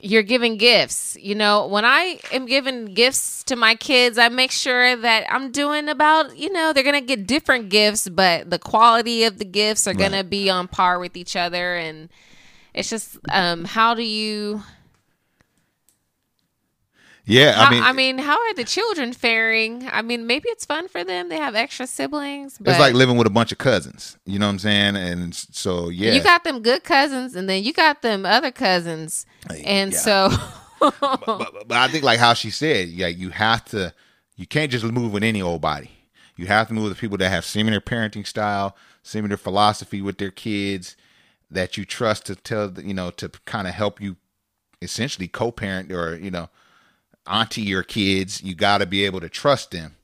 you're 0.00 0.22
giving 0.22 0.58
gifts. 0.58 1.16
You 1.20 1.34
know, 1.34 1.66
when 1.66 1.84
I 1.84 2.20
am 2.30 2.46
giving 2.46 2.84
gifts 2.86 3.42
to 3.44 3.56
my 3.56 3.74
kids, 3.74 4.16
I 4.16 4.28
make 4.28 4.52
sure 4.52 4.94
that 4.94 5.26
I'm 5.28 5.50
doing 5.50 5.88
about, 5.88 6.38
you 6.38 6.52
know, 6.52 6.72
they're 6.72 6.84
going 6.84 6.94
to 6.94 7.00
get 7.00 7.26
different 7.26 7.68
gifts, 7.68 8.08
but 8.08 8.48
the 8.48 8.60
quality 8.60 9.24
of 9.24 9.38
the 9.38 9.44
gifts 9.44 9.88
are 9.88 9.94
going 9.94 10.12
to 10.12 10.22
be 10.22 10.50
on 10.50 10.68
par 10.68 11.00
with 11.00 11.16
each 11.16 11.34
other 11.34 11.74
and 11.74 12.08
it's 12.74 12.90
just 12.90 13.18
um 13.30 13.64
how 13.64 13.94
do 13.94 14.02
you 14.02 14.62
Yeah, 17.28 17.54
I 17.58 17.74
how- 17.74 17.90
I 17.90 17.92
mean, 17.92 18.16
how 18.18 18.38
are 18.38 18.54
the 18.54 18.64
children 18.64 19.12
faring? 19.12 19.86
I 19.92 20.00
mean, 20.00 20.26
maybe 20.26 20.48
it's 20.48 20.64
fun 20.64 20.88
for 20.88 21.04
them. 21.04 21.28
They 21.28 21.36
have 21.36 21.54
extra 21.54 21.86
siblings, 21.86 22.56
but 22.58 22.70
it's 22.70 22.80
like 22.80 22.94
living 22.94 23.18
with 23.18 23.26
a 23.26 23.30
bunch 23.30 23.52
of 23.52 23.58
cousins. 23.58 24.16
You 24.24 24.38
know 24.38 24.46
what 24.46 24.52
I'm 24.52 24.58
saying? 24.58 24.96
And 24.96 25.34
so, 25.34 25.90
yeah, 25.90 26.12
you 26.12 26.22
got 26.22 26.44
them 26.44 26.62
good 26.62 26.84
cousins, 26.84 27.36
and 27.36 27.48
then 27.48 27.62
you 27.62 27.74
got 27.74 28.00
them 28.00 28.24
other 28.24 28.50
cousins, 28.50 29.26
uh, 29.50 29.54
and 29.64 29.92
yeah. 29.92 29.98
so 29.98 30.30
but, 30.80 31.00
but, 31.00 31.68
but 31.68 31.76
I 31.76 31.88
think 31.88 32.02
like 32.02 32.18
how 32.18 32.32
she 32.34 32.50
said, 32.50 32.88
yeah, 32.88 33.08
you 33.08 33.30
have 33.30 33.64
to, 33.66 33.92
you 34.36 34.46
can't 34.46 34.70
just 34.70 34.84
move 34.84 35.12
with 35.12 35.22
any 35.22 35.42
old 35.42 35.60
body. 35.60 35.90
You 36.36 36.46
have 36.46 36.68
to 36.68 36.74
move 36.74 36.84
with 36.84 36.98
people 36.98 37.18
that 37.18 37.28
have 37.28 37.44
similar 37.44 37.80
parenting 37.80 38.26
style, 38.26 38.76
similar 39.02 39.36
philosophy 39.36 40.00
with 40.00 40.18
their 40.18 40.30
kids, 40.30 40.96
that 41.50 41.76
you 41.76 41.84
trust 41.84 42.26
to 42.26 42.36
tell, 42.36 42.72
you 42.80 42.94
know, 42.94 43.10
to 43.12 43.28
kind 43.44 43.66
of 43.66 43.74
help 43.74 44.00
you, 44.00 44.16
essentially 44.80 45.26
co-parent 45.26 45.90
or 45.90 46.16
you 46.16 46.30
know, 46.30 46.48
auntie 47.28 47.62
your 47.62 47.82
kids. 47.82 48.42
You 48.42 48.54
got 48.54 48.78
to 48.78 48.86
be 48.86 49.04
able 49.04 49.20
to 49.20 49.28
trust 49.28 49.70
them, 49.70 49.94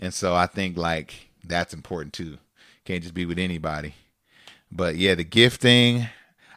and 0.00 0.12
so 0.14 0.34
I 0.34 0.46
think 0.46 0.76
like 0.76 1.28
that's 1.44 1.74
important 1.74 2.12
too. 2.12 2.38
Can't 2.84 3.02
just 3.02 3.14
be 3.14 3.24
with 3.26 3.38
anybody. 3.38 3.94
But 4.70 4.96
yeah, 4.96 5.14
the 5.14 5.24
gift 5.24 5.60
thing, 5.60 6.08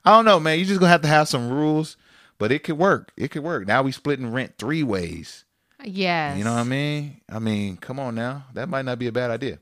I 0.03 0.11
don't 0.11 0.25
know, 0.25 0.39
man. 0.39 0.59
You 0.59 0.65
just 0.65 0.79
gonna 0.79 0.91
have 0.91 1.01
to 1.03 1.07
have 1.07 1.27
some 1.27 1.49
rules, 1.49 1.97
but 2.37 2.51
it 2.51 2.63
could 2.63 2.77
work. 2.77 3.11
It 3.17 3.31
could 3.31 3.43
work. 3.43 3.67
Now 3.67 3.81
we 3.83 3.91
splitting 3.91 4.31
rent 4.31 4.55
three 4.57 4.83
ways. 4.83 5.45
yes, 5.83 6.37
You 6.37 6.43
know 6.43 6.53
what 6.53 6.59
I 6.61 6.63
mean? 6.63 7.21
I 7.29 7.39
mean, 7.39 7.77
come 7.77 7.99
on 7.99 8.15
now. 8.15 8.45
That 8.53 8.69
might 8.69 8.85
not 8.85 8.99
be 8.99 9.07
a 9.07 9.11
bad 9.11 9.31
idea. 9.31 9.59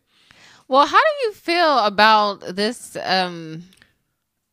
Well, 0.70 0.86
how 0.86 0.98
do 0.98 1.28
you 1.28 1.34
feel 1.34 1.80
about 1.80 2.56
this 2.56 2.98
um 3.04 3.63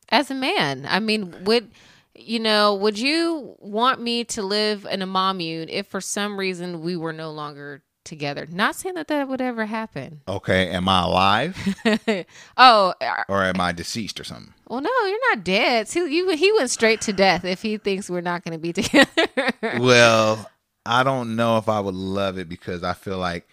as 0.09 0.29
a 0.31 0.35
man? 0.35 0.85
I 0.89 0.99
mean, 0.99 1.33
would 1.45 1.69
you 2.15 2.39
know, 2.39 2.75
would 2.75 2.97
you 2.97 3.55
want 3.59 4.01
me 4.01 4.23
to 4.25 4.41
live 4.41 4.85
in 4.89 5.01
a 5.01 5.07
commune 5.07 5.69
if 5.69 5.87
for 5.87 6.01
some 6.01 6.39
reason 6.39 6.81
we 6.81 6.95
were 6.95 7.13
no 7.13 7.31
longer 7.31 7.83
together? 8.03 8.47
Not 8.49 8.75
saying 8.75 8.95
that 8.95 9.07
that 9.07 9.27
would 9.27 9.41
ever 9.41 9.65
happen. 9.65 10.21
Okay, 10.27 10.69
am 10.69 10.87
I 10.87 11.03
alive 11.03 11.75
oh, 12.57 12.93
uh, 13.01 13.23
or 13.27 13.43
am 13.43 13.59
I 13.59 13.71
deceased 13.71 14.19
or 14.19 14.23
something? 14.23 14.53
well, 14.67 14.81
no, 14.81 14.89
you're 15.05 15.35
not 15.35 15.43
dead. 15.43 15.93
You, 15.93 16.29
he 16.29 16.51
went 16.53 16.71
straight 16.71 17.01
to 17.01 17.13
death 17.13 17.45
if 17.45 17.61
he 17.61 17.77
thinks 17.77 18.09
we're 18.09 18.21
not 18.21 18.43
going 18.43 18.53
to 18.53 18.59
be 18.59 18.73
together. 18.81 19.53
well, 19.79 20.49
I 20.85 21.03
don't 21.03 21.35
know 21.35 21.57
if 21.57 21.69
I 21.69 21.79
would 21.79 21.95
love 21.95 22.37
it 22.37 22.49
because 22.49 22.83
I 22.83 22.93
feel 22.93 23.17
like 23.17 23.47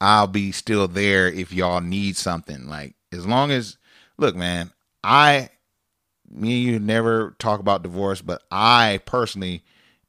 I'll 0.00 0.26
be 0.26 0.52
still 0.52 0.88
there 0.88 1.28
if 1.28 1.52
y'all 1.52 1.80
need 1.80 2.16
something. 2.16 2.68
Like 2.68 2.94
as 3.12 3.26
long 3.26 3.50
as 3.50 3.78
look, 4.16 4.36
man, 4.36 4.72
I 5.02 5.50
me 6.30 6.54
and 6.54 6.64
you 6.64 6.78
never 6.78 7.34
talk 7.38 7.60
about 7.60 7.82
divorce, 7.82 8.20
but 8.20 8.42
I 8.50 9.00
personally 9.06 9.62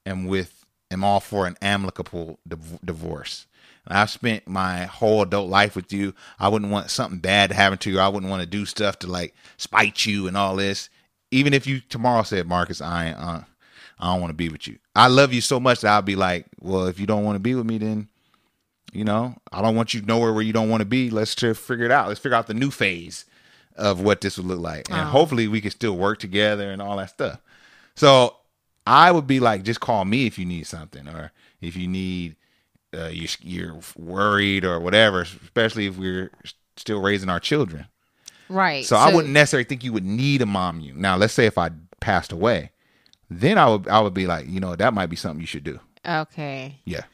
am 0.06 0.26
with 0.26 0.64
am 0.90 1.04
all 1.04 1.20
for 1.20 1.46
an 1.46 1.56
amicable 1.62 2.38
div- 2.46 2.80
divorce. 2.84 3.46
And 3.86 3.96
I've 3.96 4.10
spent 4.10 4.46
my 4.46 4.84
whole 4.84 5.22
adult 5.22 5.48
life 5.48 5.74
with 5.74 5.92
you. 5.92 6.14
I 6.38 6.48
wouldn't 6.48 6.70
want 6.70 6.90
something 6.90 7.18
bad 7.18 7.50
to 7.50 7.56
happen 7.56 7.78
to 7.78 7.90
you. 7.90 7.98
I 7.98 8.08
wouldn't 8.08 8.30
want 8.30 8.42
to 8.42 8.46
do 8.46 8.66
stuff 8.66 8.98
to 9.00 9.06
like 9.06 9.34
spite 9.56 10.04
you 10.04 10.28
and 10.28 10.36
all 10.36 10.56
this. 10.56 10.90
Even 11.30 11.54
if 11.54 11.66
you 11.66 11.80
tomorrow 11.80 12.22
said, 12.22 12.46
Marcus, 12.46 12.80
I 12.80 13.10
uh, 13.10 13.44
I 13.98 14.12
don't 14.12 14.20
want 14.20 14.30
to 14.30 14.36
be 14.36 14.48
with 14.48 14.66
you. 14.66 14.78
I 14.94 15.08
love 15.08 15.32
you 15.32 15.40
so 15.40 15.60
much 15.60 15.80
that 15.80 15.92
I'll 15.92 16.02
be 16.02 16.16
like, 16.16 16.46
well, 16.60 16.86
if 16.86 16.98
you 16.98 17.06
don't 17.06 17.24
want 17.24 17.36
to 17.36 17.40
be 17.40 17.54
with 17.54 17.66
me, 17.66 17.78
then 17.78 18.08
you 18.92 19.04
know, 19.04 19.36
I 19.52 19.62
don't 19.62 19.76
want 19.76 19.94
you 19.94 20.02
nowhere 20.02 20.32
where 20.32 20.42
you 20.42 20.52
don't 20.52 20.68
want 20.68 20.80
to 20.80 20.86
be. 20.86 21.10
Let's 21.10 21.34
just 21.34 21.60
figure 21.60 21.84
it 21.84 21.92
out. 21.92 22.08
Let's 22.08 22.20
figure 22.20 22.36
out 22.36 22.48
the 22.48 22.54
new 22.54 22.70
phase 22.70 23.24
of 23.76 24.00
what 24.00 24.20
this 24.20 24.36
would 24.36 24.46
look 24.46 24.60
like, 24.60 24.88
and 24.90 25.00
Oh. 25.00 25.04
hopefully 25.04 25.48
we 25.48 25.60
can 25.60 25.70
still 25.70 25.96
work 25.96 26.18
together 26.18 26.70
and 26.70 26.80
all 26.82 26.96
that 26.98 27.10
stuff. 27.10 27.40
So 27.94 28.36
I 28.86 29.10
would 29.12 29.26
be 29.26 29.40
like, 29.40 29.62
just 29.62 29.80
call 29.80 30.04
me 30.04 30.26
if 30.26 30.38
you 30.38 30.44
need 30.46 30.66
something, 30.66 31.06
or 31.08 31.32
if 31.60 31.76
you 31.76 31.86
need 31.88 32.36
uh, 32.92 33.06
you, 33.06 33.28
you're 33.40 33.78
worried 33.96 34.64
or 34.64 34.80
whatever. 34.80 35.20
Especially 35.22 35.86
if 35.86 35.96
we're 35.96 36.30
still 36.76 37.00
raising 37.00 37.28
our 37.28 37.38
children. 37.40 37.86
right. 38.48 38.84
So, 38.84 38.96
I 38.96 39.14
wouldn't 39.14 39.32
necessarily 39.32 39.64
think 39.64 39.84
you 39.84 39.92
would 39.92 40.04
need 40.04 40.42
a 40.42 40.46
mom 40.46 40.80
you. 40.80 40.94
Now, 40.94 41.16
let's 41.16 41.32
say 41.32 41.46
if 41.46 41.56
I 41.56 41.70
passed 42.00 42.32
away, 42.32 42.72
then 43.30 43.58
I 43.58 43.68
would 43.68 43.86
I 43.86 44.00
would 44.00 44.14
be 44.14 44.26
like, 44.26 44.48
you 44.48 44.58
know, 44.58 44.74
that 44.74 44.92
might 44.92 45.06
be 45.06 45.14
something 45.16 45.40
you 45.40 45.46
should 45.46 45.62
do. 45.62 45.78
Okay. 46.04 46.80
Yeah. 46.84 47.04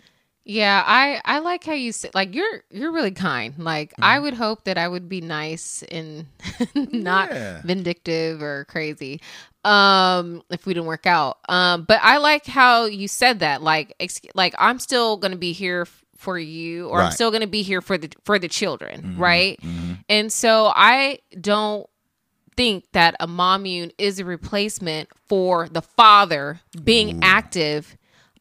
Yeah, 0.49 0.81
I 0.87 1.21
I 1.25 1.41
like 1.41 1.65
how 1.65 1.73
you 1.73 1.91
say 1.91 2.09
like 2.15 2.33
you're 2.35 2.63
you're 2.71 2.93
really 2.93 3.11
kind. 3.11 3.55
Like 3.59 3.91
Mm-hmm. 3.93 4.05
I 4.05 4.19
would 4.21 4.35
hope 4.35 4.63
that 4.65 4.79
I 4.79 4.87
would 4.87 5.09
be 5.09 5.21
nice 5.21 5.83
and 5.91 6.27
not 6.75 7.31
Yeah. 7.33 7.63
vindictive 7.65 8.41
or 8.43 8.65
crazy 8.67 9.21
um 9.65 10.43
if 10.49 10.65
we 10.65 10.73
didn't 10.75 10.87
work 10.87 11.07
out. 11.07 11.39
Um 11.49 11.83
but 11.83 11.99
I 12.03 12.19
like 12.19 12.47
how 12.47 12.85
you 12.85 13.09
said 13.09 13.41
that 13.41 13.61
like 13.63 13.95
ex- 13.99 14.21
like 14.37 14.55
I'm 14.59 14.79
still 14.79 15.17
going 15.17 15.33
to 15.33 15.37
be 15.39 15.53
here 15.53 15.83
f- 15.83 16.05
for 16.17 16.39
you 16.39 16.89
or 16.89 17.01
I'm 17.03 17.11
still 17.11 17.31
going 17.33 17.41
to 17.41 17.49
be 17.49 17.63
here 17.63 17.81
for 17.83 17.99
the 17.99 18.09
for 18.25 18.39
the 18.39 18.47
children, 18.49 19.03
Mm-hmm. 19.03 19.21
right? 19.23 19.61
And 20.09 20.33
so 20.33 20.71
I 20.75 21.19
don't 21.41 21.89
think 22.57 22.85
that 22.93 23.17
a 23.19 23.27
commune 23.27 23.91
is 23.99 24.21
a 24.21 24.25
replacement 24.25 25.09
for 25.27 25.69
the 25.69 25.83
father 25.83 26.61
being 26.85 27.19
active 27.25 27.97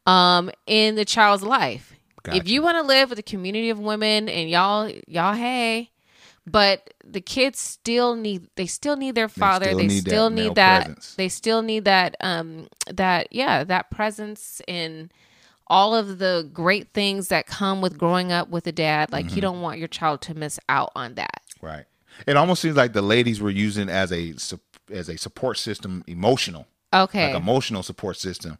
um 0.06 0.50
in 0.68 0.94
the 0.94 1.04
child's 1.04 1.42
life. 1.42 1.95
If 2.34 2.48
you 2.48 2.62
want 2.62 2.76
to 2.76 2.82
live 2.82 3.10
with 3.10 3.18
a 3.18 3.22
community 3.22 3.70
of 3.70 3.78
women 3.78 4.28
and 4.28 4.48
y'all 4.50 4.90
y'all 5.06 5.34
hey, 5.34 5.90
but 6.46 6.92
the 7.04 7.20
kids 7.20 7.58
still 7.58 8.14
need 8.14 8.48
they 8.56 8.66
still 8.66 8.96
need 8.96 9.14
their 9.14 9.28
father. 9.28 9.66
still 9.66 9.78
They 9.78 9.86
need 9.88 10.04
that 10.04 10.10
still 10.10 10.30
need 10.30 10.54
that 10.56 11.14
they 11.16 11.28
still 11.28 11.62
need 11.62 11.84
that 11.84 12.16
um 12.20 12.68
that 12.92 13.32
yeah, 13.32 13.64
that 13.64 13.90
presence 13.90 14.60
and 14.68 15.12
all 15.68 15.96
of 15.96 16.18
the 16.18 16.48
great 16.52 16.92
things 16.92 17.26
that 17.28 17.46
come 17.46 17.80
with 17.80 17.98
growing 17.98 18.30
up 18.30 18.48
with 18.48 18.66
a 18.68 18.72
dad. 18.72 19.10
Like 19.12 19.26
Mm-hmm. 19.26 19.36
you 19.36 19.42
don't 19.42 19.60
want 19.60 19.78
your 19.78 19.88
child 19.88 20.20
to 20.22 20.34
miss 20.34 20.60
out 20.68 20.92
on 20.94 21.14
that. 21.14 21.42
Right. 21.60 21.84
It 22.26 22.36
almost 22.36 22.62
seems 22.62 22.76
like 22.76 22.92
the 22.92 23.02
ladies 23.02 23.40
were 23.40 23.50
using 23.50 23.88
as 23.88 24.12
a 24.12 24.34
as 24.92 25.08
a 25.08 25.16
support 25.18 25.58
system, 25.58 26.04
emotional, 26.06 26.66
Okay. 26.94 27.32
like 27.32 27.42
emotional 27.42 27.82
support 27.82 28.16
system, 28.16 28.58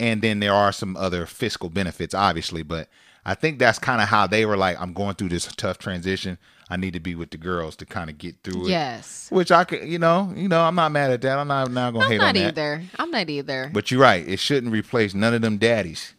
and 0.00 0.22
then 0.22 0.40
there 0.40 0.52
are 0.54 0.72
some 0.72 0.96
other 0.96 1.26
fiscal 1.26 1.68
benefits, 1.70 2.14
obviously. 2.14 2.62
But 2.62 2.88
I 3.24 3.34
think 3.34 3.58
that's 3.58 3.78
kind 3.78 4.00
of 4.02 4.08
how 4.08 4.26
they 4.26 4.44
were 4.46 4.56
like, 4.56 4.80
I'm 4.80 4.92
going 4.92 5.14
through 5.14 5.30
this 5.30 5.46
tough 5.56 5.78
transition. 5.78 6.38
I 6.70 6.76
need 6.78 6.94
to 6.94 7.00
be 7.00 7.14
with 7.14 7.30
the 7.30 7.36
girls 7.36 7.76
to 7.76 7.86
kind 7.86 8.08
of 8.08 8.16
get 8.16 8.36
through 8.42 8.66
it. 8.66 8.70
yes. 8.70 9.28
Which 9.30 9.52
I 9.52 9.64
could, 9.64 9.86
you 9.86 9.98
know, 9.98 10.32
you 10.34 10.48
know, 10.48 10.62
I'm 10.62 10.74
not 10.74 10.92
mad 10.92 11.10
at 11.10 11.20
that. 11.22 11.38
I'm 11.38 11.46
not 11.48 11.70
not 11.70 11.92
gonna 11.92 12.06
I'm 12.06 12.10
hate 12.10 12.18
not 12.18 12.28
on 12.28 12.34
that. 12.34 12.48
either. 12.48 12.82
I'm 12.98 13.10
not 13.10 13.28
either. 13.28 13.70
But 13.72 13.90
you're 13.90 14.00
right. 14.00 14.26
It 14.26 14.38
shouldn't 14.38 14.72
replace 14.72 15.12
none 15.14 15.34
of 15.34 15.42
them 15.42 15.58
daddies. 15.58 16.14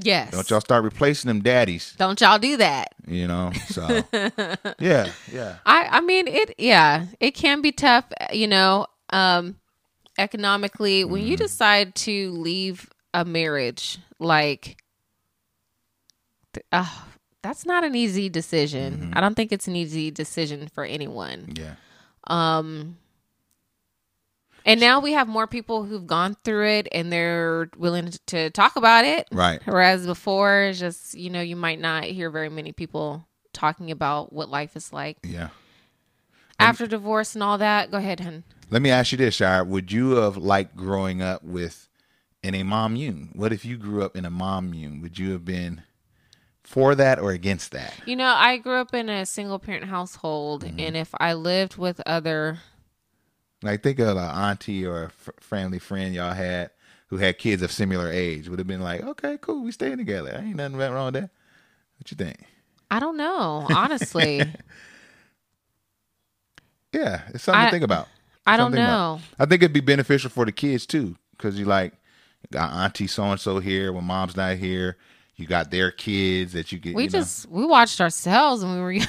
yes. 0.00 0.30
Don't 0.30 0.48
y'all 0.48 0.60
start 0.60 0.84
replacing 0.84 1.28
them 1.28 1.40
daddies. 1.42 1.94
Don't 1.98 2.20
y'all 2.20 2.38
do 2.38 2.56
that. 2.58 2.94
You 3.06 3.26
know. 3.26 3.50
So 3.66 4.04
yeah, 4.78 5.10
yeah. 5.32 5.56
I 5.66 5.88
I 5.90 6.00
mean 6.00 6.28
it 6.28 6.54
yeah, 6.56 7.06
it 7.18 7.32
can 7.32 7.60
be 7.60 7.72
tough, 7.72 8.04
you 8.32 8.46
know, 8.46 8.86
um 9.12 9.56
economically 10.18 11.04
when 11.04 11.22
Mm-hmm. 11.22 11.30
you 11.30 11.36
decide 11.36 11.94
to 11.96 12.30
leave 12.32 12.88
a 13.14 13.24
marriage 13.24 13.98
like 14.18 14.82
uh, 16.72 16.86
that's 17.42 17.64
not 17.64 17.84
an 17.84 17.94
easy 17.94 18.28
decision. 18.28 18.94
Mm-hmm. 18.94 19.12
I 19.14 19.20
don't 19.20 19.34
think 19.34 19.52
it's 19.52 19.68
an 19.68 19.76
easy 19.76 20.10
decision 20.10 20.68
for 20.68 20.84
anyone. 20.84 21.52
Yeah. 21.56 21.74
Um 22.26 22.96
and 24.66 24.78
now 24.78 25.00
we 25.00 25.12
have 25.12 25.26
more 25.26 25.46
people 25.46 25.84
who've 25.84 26.06
gone 26.06 26.36
through 26.44 26.68
it 26.68 26.88
and 26.92 27.10
they're 27.10 27.70
willing 27.78 28.12
to 28.26 28.50
talk 28.50 28.76
about 28.76 29.06
it. 29.06 29.26
Right. 29.32 29.58
Whereas 29.64 30.06
before, 30.06 30.64
it's 30.64 30.78
just, 30.78 31.14
you 31.14 31.30
know, 31.30 31.40
you 31.40 31.56
might 31.56 31.80
not 31.80 32.04
hear 32.04 32.28
very 32.30 32.50
many 32.50 32.72
people 32.72 33.26
talking 33.54 33.90
about 33.90 34.32
what 34.34 34.50
life 34.50 34.76
is 34.76 34.92
like 34.92 35.16
Yeah. 35.24 35.48
after 36.58 36.86
divorce 36.86 37.34
and 37.34 37.42
all 37.42 37.56
that. 37.58 37.90
Go 37.90 37.96
ahead, 37.96 38.20
hun. 38.20 38.44
Let 38.68 38.82
me 38.82 38.90
ask 38.90 39.12
you 39.12 39.18
this, 39.18 39.34
Shire. 39.36 39.64
Would 39.64 39.90
you 39.90 40.10
have 40.16 40.36
liked 40.36 40.76
growing 40.76 41.22
up 41.22 41.42
with 41.42 41.88
in 42.42 42.54
a 42.54 42.62
mom 42.62 42.92
mommune? 42.92 43.30
What 43.34 43.52
if 43.52 43.64
you 43.64 43.76
grew 43.76 44.02
up 44.02 44.16
in 44.16 44.24
a 44.24 44.30
mom 44.30 44.66
mommune? 44.66 45.00
Would 45.02 45.18
you 45.18 45.32
have 45.32 45.44
been 45.44 45.82
for 46.62 46.94
that 46.94 47.18
or 47.18 47.32
against 47.32 47.72
that? 47.72 47.92
You 48.06 48.16
know, 48.16 48.32
I 48.36 48.56
grew 48.58 48.74
up 48.74 48.94
in 48.94 49.08
a 49.08 49.26
single 49.26 49.58
parent 49.58 49.84
household, 49.86 50.64
Mm-hmm. 50.64 50.80
and 50.80 50.96
if 50.96 51.10
I 51.18 51.34
lived 51.34 51.76
with 51.76 52.00
other, 52.06 52.58
Like 53.62 53.82
think 53.82 53.98
of 53.98 54.16
an 54.16 54.24
auntie 54.24 54.86
or 54.86 55.04
a 55.04 55.32
family 55.40 55.78
friend 55.78 56.14
y'all 56.14 56.32
had 56.32 56.70
who 57.08 57.16
had 57.18 57.38
kids 57.38 57.60
of 57.62 57.72
similar 57.72 58.10
age. 58.10 58.48
Would 58.48 58.58
have 58.60 58.68
been 58.68 58.80
like, 58.80 59.02
okay, 59.02 59.36
cool, 59.40 59.62
we 59.64 59.72
staying 59.72 59.98
together. 59.98 60.40
Ain't 60.42 60.56
nothing 60.56 60.76
wrong 60.76 61.06
with 61.12 61.14
that. 61.14 61.30
What 61.98 62.10
you 62.10 62.16
think? 62.16 62.38
I 62.90 62.98
don't 63.00 63.16
know, 63.16 63.66
honestly, 63.74 64.42
Yeah, 66.92 67.22
it's 67.34 67.44
something 67.44 67.60
I- 67.60 67.64
to 67.66 67.70
think 67.70 67.84
about. 67.84 68.08
I 68.46 68.56
don't 68.56 68.72
know. 68.72 69.20
I 69.38 69.44
think 69.44 69.62
it'd 69.62 69.72
be 69.74 69.80
beneficial 69.80 70.30
for 70.30 70.44
the 70.44 70.50
kids 70.50 70.86
too, 70.86 71.14
because 71.32 71.58
you 71.58 71.66
like 71.66 71.92
got 72.50 72.72
auntie 72.72 73.06
so 73.06 73.24
and 73.24 73.40
so 73.40 73.58
here 73.58 73.92
when 73.92 74.04
mom's 74.04 74.36
not 74.36 74.56
here. 74.56 74.96
You 75.36 75.46
got 75.46 75.70
their 75.70 75.90
kids 75.90 76.52
that 76.52 76.70
you 76.70 76.78
get. 76.78 76.94
We 76.94 77.04
you 77.04 77.08
know. 77.08 77.18
just 77.20 77.48
we 77.48 77.64
watched 77.64 77.98
ourselves 78.02 78.62
when 78.62 78.74
we 78.74 78.80
were 78.82 78.92
young. 79.04 79.06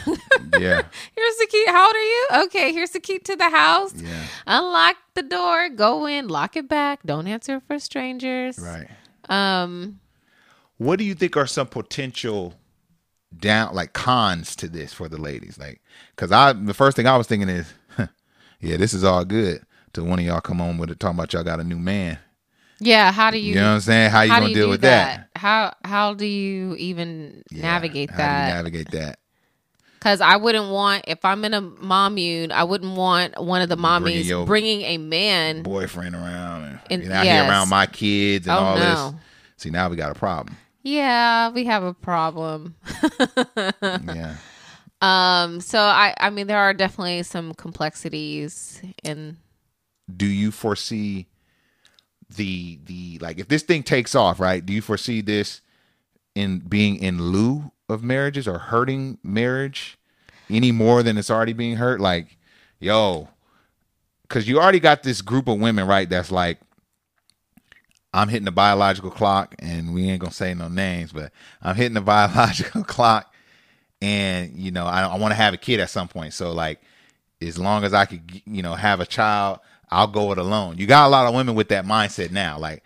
yeah, 0.58 0.82
here's 1.15 1.38
the 1.38 1.48
key. 1.50 1.65
How 1.67 1.86
old 1.88 1.94
are 1.94 2.00
you? 2.02 2.28
Okay, 2.46 2.72
here's 2.72 2.91
the 2.91 3.02
key 3.02 3.20
to 3.20 3.36
the 3.36 3.50
house. 3.50 3.94
yeah, 3.96 4.24
Unlock 4.48 4.96
the 5.13 5.24
door, 5.24 5.67
go 5.67 6.06
in, 6.06 6.30
lock 6.30 6.56
it 6.56 6.70
back. 6.70 7.02
Don't 7.06 7.28
answer 7.28 7.60
for 7.60 7.80
strangers. 7.80 8.58
right. 8.60 8.88
Um. 9.28 10.00
What 10.78 10.98
do 11.00 11.04
you 11.04 11.15
think 11.15 11.36
are 11.36 11.46
some 11.48 11.67
potential 11.67 12.56
down 13.38 13.76
like 13.76 13.91
cons 13.94 14.56
to 14.56 14.70
this 14.70 14.94
for 14.94 15.10
the 15.10 15.20
ladies? 15.20 15.58
Like, 15.60 15.82
because 16.15 16.32
I 16.32 16.54
the 16.54 16.74
first 16.74 16.96
thing 16.96 17.08
I 17.08 17.17
was 17.17 17.28
thinking 17.28 17.50
is, 17.50 17.74
yeah, 18.62 18.78
this 18.78 18.94
is 18.94 19.04
all 19.04 19.26
good. 19.26 19.63
Till 19.94 20.06
one 20.06 20.17
of 20.20 20.26
y'all 20.26 20.39
come 20.39 20.62
on 20.62 20.78
with 20.78 20.89
it 20.91 21.00
talking 21.02 21.17
about 21.20 21.34
y'all 21.34 21.44
got 21.44 21.60
a 21.60 21.63
new 21.65 21.78
man. 21.78 22.17
Yeah. 22.82 23.12
How 23.12 23.30
do 23.32 23.38
you? 23.38 23.50
You, 23.50 23.56
know 23.56 23.70
what 23.70 23.76
I'm 23.76 23.82
saying? 23.82 24.10
How 24.12 24.22
you 24.24 24.32
how 24.32 24.39
gonna 24.41 24.54
deal 24.54 24.70
with 24.70 24.82
that? 24.82 25.30
How 25.36 25.74
how 25.86 26.13
do 26.15 26.26
you 26.26 26.76
even 26.76 27.44
Yeah, 27.52 27.62
navigate 27.62 28.10
how 28.10 28.17
do 28.17 28.24
you 28.24 28.28
that? 28.28 28.56
navigate 28.56 28.91
that. 28.91 29.20
Because 30.00 30.20
I 30.20 30.38
wouldn't 30.38 30.72
want 30.72 31.04
if 31.08 31.24
I'm 31.24 31.46
in 31.46 31.54
a 31.54 31.62
mom 31.62 31.78
mommune, 31.88 32.52
I 32.52 32.63
wouldn't 32.63 32.96
want 32.98 33.39
one 33.39 33.62
of 33.62 33.70
the 33.70 33.78
mommies 33.78 34.26
your- 34.26 34.48
bringing 34.48 34.82
a 34.82 34.98
man. 34.98 35.62
Boyfriend 35.62 36.15
around 36.15 36.63
and, 36.63 36.80
And- 36.89 37.04
you're 37.04 37.13
out 37.13 37.24
yes. 37.26 37.41
here 37.44 37.50
around 37.52 37.70
my 37.70 37.86
kids 37.86 38.48
and 38.48 38.58
Oh, 38.58 38.60
all 38.60 38.78
no. 38.78 39.12
this. 39.12 39.22
See, 39.58 39.70
now 39.70 39.89
we 39.89 39.96
got 39.96 40.10
a 40.10 40.15
problem. 40.15 40.58
Yeah, 40.82 41.50
we 41.52 41.65
have 41.65 41.84
a 41.84 41.94
problem. 41.94 42.74
yeah. 43.84 44.36
Um. 45.02 45.62
So 45.62 45.80
I 45.80 46.15
I 46.20 46.32
mean 46.32 46.48
there 46.48 46.58
are 46.58 46.74
definitely 46.74 47.22
some 47.24 47.54
complexities 47.54 48.82
in. 49.04 49.38
do 50.15 50.26
you 50.26 50.50
foresee 50.52 51.28
the 52.36 52.80
the 52.86 53.17
like 53.20 53.39
if 53.39 53.48
this 53.48 53.63
thing 53.63 53.84
takes 53.84 54.15
off 54.15 54.39
right 54.39 54.65
do 54.65 54.74
you 54.74 54.82
foresee 54.82 55.22
this 55.22 55.62
in 56.36 56.60
being 56.60 56.98
in 56.98 57.22
lieu 57.22 57.72
of 57.89 58.04
marriages 58.04 58.48
or 58.48 58.58
hurting 58.58 59.17
marriage 59.24 59.98
any 60.50 60.72
more 60.72 61.02
than 61.04 61.17
it's 61.17 61.32
already 61.32 61.54
being 61.54 61.78
hurt? 61.78 62.00
Like 62.00 62.38
yo 62.80 63.30
because 64.24 64.48
you 64.48 64.60
already 64.60 64.80
got 64.80 65.04
this 65.04 65.22
group 65.22 65.48
of 65.48 65.60
women 65.60 65.86
right 65.88 66.10
that's 66.10 66.32
like 66.32 66.60
i'm 68.13 68.28
hitting 68.30 68.46
the 68.46 68.52
biological 68.52 69.12
clock 69.12 69.56
and 69.60 69.94
we 69.94 70.10
ain't 70.10 70.22
gonna 70.22 70.32
say 70.32 70.54
no 70.54 70.67
names 70.67 71.12
but 71.12 71.32
i'm 71.62 71.76
hitting 71.76 71.94
the 71.94 72.02
biological 72.02 72.84
clock 72.84 73.34
and 74.02 74.58
you 74.58 74.72
know 74.72 74.86
i, 74.86 75.04
I 75.04 75.17
want 75.17 75.32
to 75.32 75.36
have 75.36 75.54
a 75.54 75.58
kid 75.58 75.80
at 75.80 75.89
some 75.89 76.08
point. 76.08 76.34
So 76.34 76.52
like 76.52 76.82
as 77.41 77.58
long 77.58 77.84
as 77.84 77.94
I 77.94 78.06
could, 78.06 78.41
you 78.46 78.62
know, 78.62 78.76
have 78.76 79.00
a 79.00 79.06
child, 79.06 79.60
I'll 79.91 80.08
go 80.08 80.32
it 80.32 80.38
alone. 80.38 80.77
You 80.77 80.88
got 80.88 81.08
a 81.08 81.10
lot 81.10 81.27
of 81.27 81.36
women 81.36 81.56
with 81.56 81.67
that 81.69 81.86
mindset 81.86 82.32
now. 82.32 82.58
Like, 82.58 82.84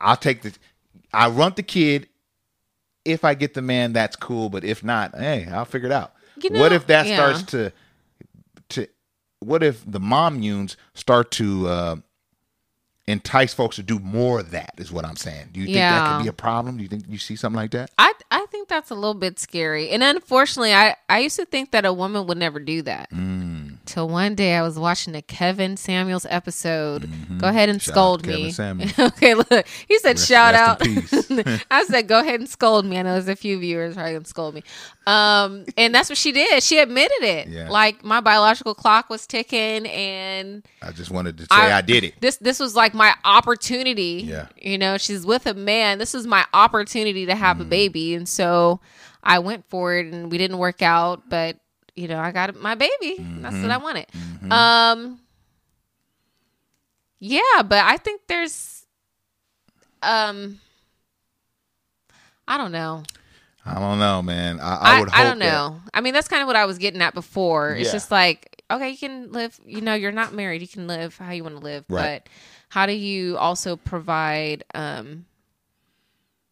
I'll 0.00 0.16
take 0.16 0.42
the, 0.42 0.54
I 1.12 1.28
want 1.28 1.56
the 1.56 1.62
kid. 1.62 2.08
If 3.04 3.24
I 3.24 3.34
get 3.34 3.54
the 3.54 3.62
man, 3.62 3.92
that's 3.92 4.16
cool. 4.16 4.48
But 4.48 4.64
if 4.64 4.82
not, 4.84 5.14
hey, 5.16 5.46
I'll 5.50 5.64
figure 5.64 5.88
it 5.88 5.92
out. 5.92 6.12
You 6.42 6.50
what 6.58 6.72
if 6.72 6.86
that 6.86 7.06
yeah. 7.06 7.16
starts 7.16 7.42
to, 7.50 7.72
to, 8.70 8.88
what 9.40 9.62
if 9.62 9.82
the 9.90 10.00
mommunes 10.00 10.76
start 10.94 11.30
to 11.32 11.66
uh, 11.68 11.96
entice 13.06 13.52
folks 13.52 13.76
to 13.76 13.82
do 13.82 13.98
more 13.98 14.40
of 14.40 14.50
that? 14.52 14.74
Is 14.78 14.92
what 14.92 15.04
I'm 15.04 15.16
saying. 15.16 15.48
Do 15.52 15.60
you 15.60 15.66
think 15.66 15.76
that 15.76 16.06
Yeah. 16.06 16.16
could 16.16 16.22
be 16.22 16.28
a 16.28 16.32
problem? 16.32 16.76
Do 16.76 16.82
you 16.82 16.88
think 16.88 17.04
you 17.08 17.18
see 17.18 17.36
something 17.36 17.56
like 17.56 17.72
that? 17.72 17.90
I 17.98 18.12
I 18.30 18.46
think 18.50 18.68
that's 18.68 18.90
a 18.90 18.94
little 18.94 19.14
bit 19.14 19.38
scary, 19.38 19.90
and 19.90 20.02
unfortunately, 20.02 20.72
I 20.74 20.96
I 21.08 21.20
used 21.20 21.36
to 21.36 21.44
think 21.44 21.72
that 21.72 21.84
a 21.84 21.92
woman 21.92 22.26
would 22.26 22.38
never 22.38 22.60
do 22.60 22.82
that. 22.82 23.10
Mm. 23.10 23.39
Till 23.90 24.08
one 24.08 24.36
day 24.36 24.54
I 24.54 24.62
was 24.62 24.78
watching 24.78 25.16
a 25.16 25.22
Kevin 25.22 25.76
Samuels 25.76 26.24
episode. 26.30 27.10
Go 27.38 27.48
ahead 27.48 27.68
and 27.68 27.80
Mm-hmm. 27.80 27.90
Shout 27.90 27.94
scold 27.94 28.26
me. 28.26 28.52
Okay, 28.98 29.34
look, 29.34 29.66
he 29.88 29.98
said 29.98 30.10
Rest- 30.16 30.28
shout 30.28 30.54
rest 30.80 31.30
out. 31.30 31.60
I 31.70 31.84
said 31.84 32.06
go 32.06 32.20
ahead 32.20 32.38
and 32.38 32.48
scold 32.48 32.84
me. 32.86 32.98
I 32.98 33.02
know 33.02 33.14
there's 33.14 33.26
a 33.26 33.34
few 33.34 33.58
viewers 33.58 33.94
probably 33.94 34.12
gonna 34.12 34.24
scold 34.26 34.54
me. 34.54 34.62
Um, 35.06 35.64
and 35.76 35.92
that's 35.92 36.08
what 36.08 36.18
she 36.18 36.30
did. 36.30 36.62
She 36.62 36.78
admitted 36.78 37.22
it. 37.22 37.48
Yeah. 37.48 37.68
Like 37.68 38.04
my 38.04 38.20
biological 38.20 38.74
clock 38.76 39.10
was 39.10 39.26
ticking, 39.26 39.86
and 39.86 40.64
I 40.82 40.92
just 40.92 41.10
wanted 41.10 41.36
to 41.38 41.42
say 41.44 41.48
I, 41.50 41.78
I- 41.78 41.80
did 41.80 42.04
it. 42.04 42.20
this 42.20 42.36
this 42.36 42.60
was 42.60 42.76
like 42.76 42.94
my 42.94 43.12
opportunity. 43.24 44.22
Yeah. 44.26 44.46
You 44.56 44.78
know, 44.78 44.98
she's 44.98 45.26
with 45.26 45.46
a 45.46 45.54
man. 45.54 45.98
This 45.98 46.14
is 46.14 46.26
my 46.26 46.44
opportunity 46.54 47.26
to 47.26 47.32
Mm. 47.32 47.38
have 47.38 47.60
a 47.60 47.64
baby. 47.64 48.14
And 48.14 48.28
so 48.28 48.80
I 49.24 49.40
went 49.40 49.64
for 49.68 49.94
it 49.96 50.06
and 50.12 50.30
we 50.30 50.38
didn't 50.38 50.58
work 50.58 50.80
out, 50.82 51.28
but 51.28 51.58
you 51.96 52.08
know, 52.08 52.18
I 52.18 52.32
got 52.32 52.54
my 52.56 52.74
baby. 52.74 53.16
That's 53.18 53.54
Mm-hmm. 53.56 53.62
what 53.62 53.70
I 53.70 53.76
wanted. 53.78 54.06
Um 54.52 55.20
Yeah, 57.18 57.62
but 57.64 57.84
I 57.84 57.96
think 57.98 58.22
there's 58.28 58.86
um 60.02 60.58
I 62.48 62.56
don't 62.56 62.72
know. 62.72 63.02
I 63.64 63.74
don't 63.78 63.98
know, 63.98 64.22
man. 64.22 64.58
I, 64.58 64.74
I 64.76 64.96
I, 64.96 65.00
would 65.00 65.08
I, 65.10 65.16
hope 65.18 65.26
don't 65.26 65.38
that- 65.40 65.44
know. 65.52 65.80
I 65.92 66.00
mean, 66.00 66.14
that's 66.14 66.28
kind 66.28 66.40
of 66.42 66.46
what 66.46 66.56
I 66.56 66.64
was 66.64 66.78
getting 66.78 67.02
at 67.02 67.14
before. 67.14 67.74
It's 67.74 67.88
Yeah. 67.88 67.92
just 67.92 68.10
like, 68.10 68.62
okay, 68.70 68.90
you 68.90 68.96
can 68.98 69.30
live, 69.32 69.60
you 69.66 69.82
know, 69.82 69.94
you're 69.94 70.12
not 70.12 70.32
married. 70.32 70.62
You 70.62 70.68
can 70.68 70.86
live 70.86 71.16
how 71.18 71.30
you 71.32 71.44
want 71.44 71.56
to 71.56 71.62
live. 71.62 71.84
Right. 71.88 72.22
But 72.24 72.28
how 72.70 72.86
do 72.86 72.92
you 72.92 73.36
also 73.36 73.76
provide, 73.76 74.64
um, 74.74 75.26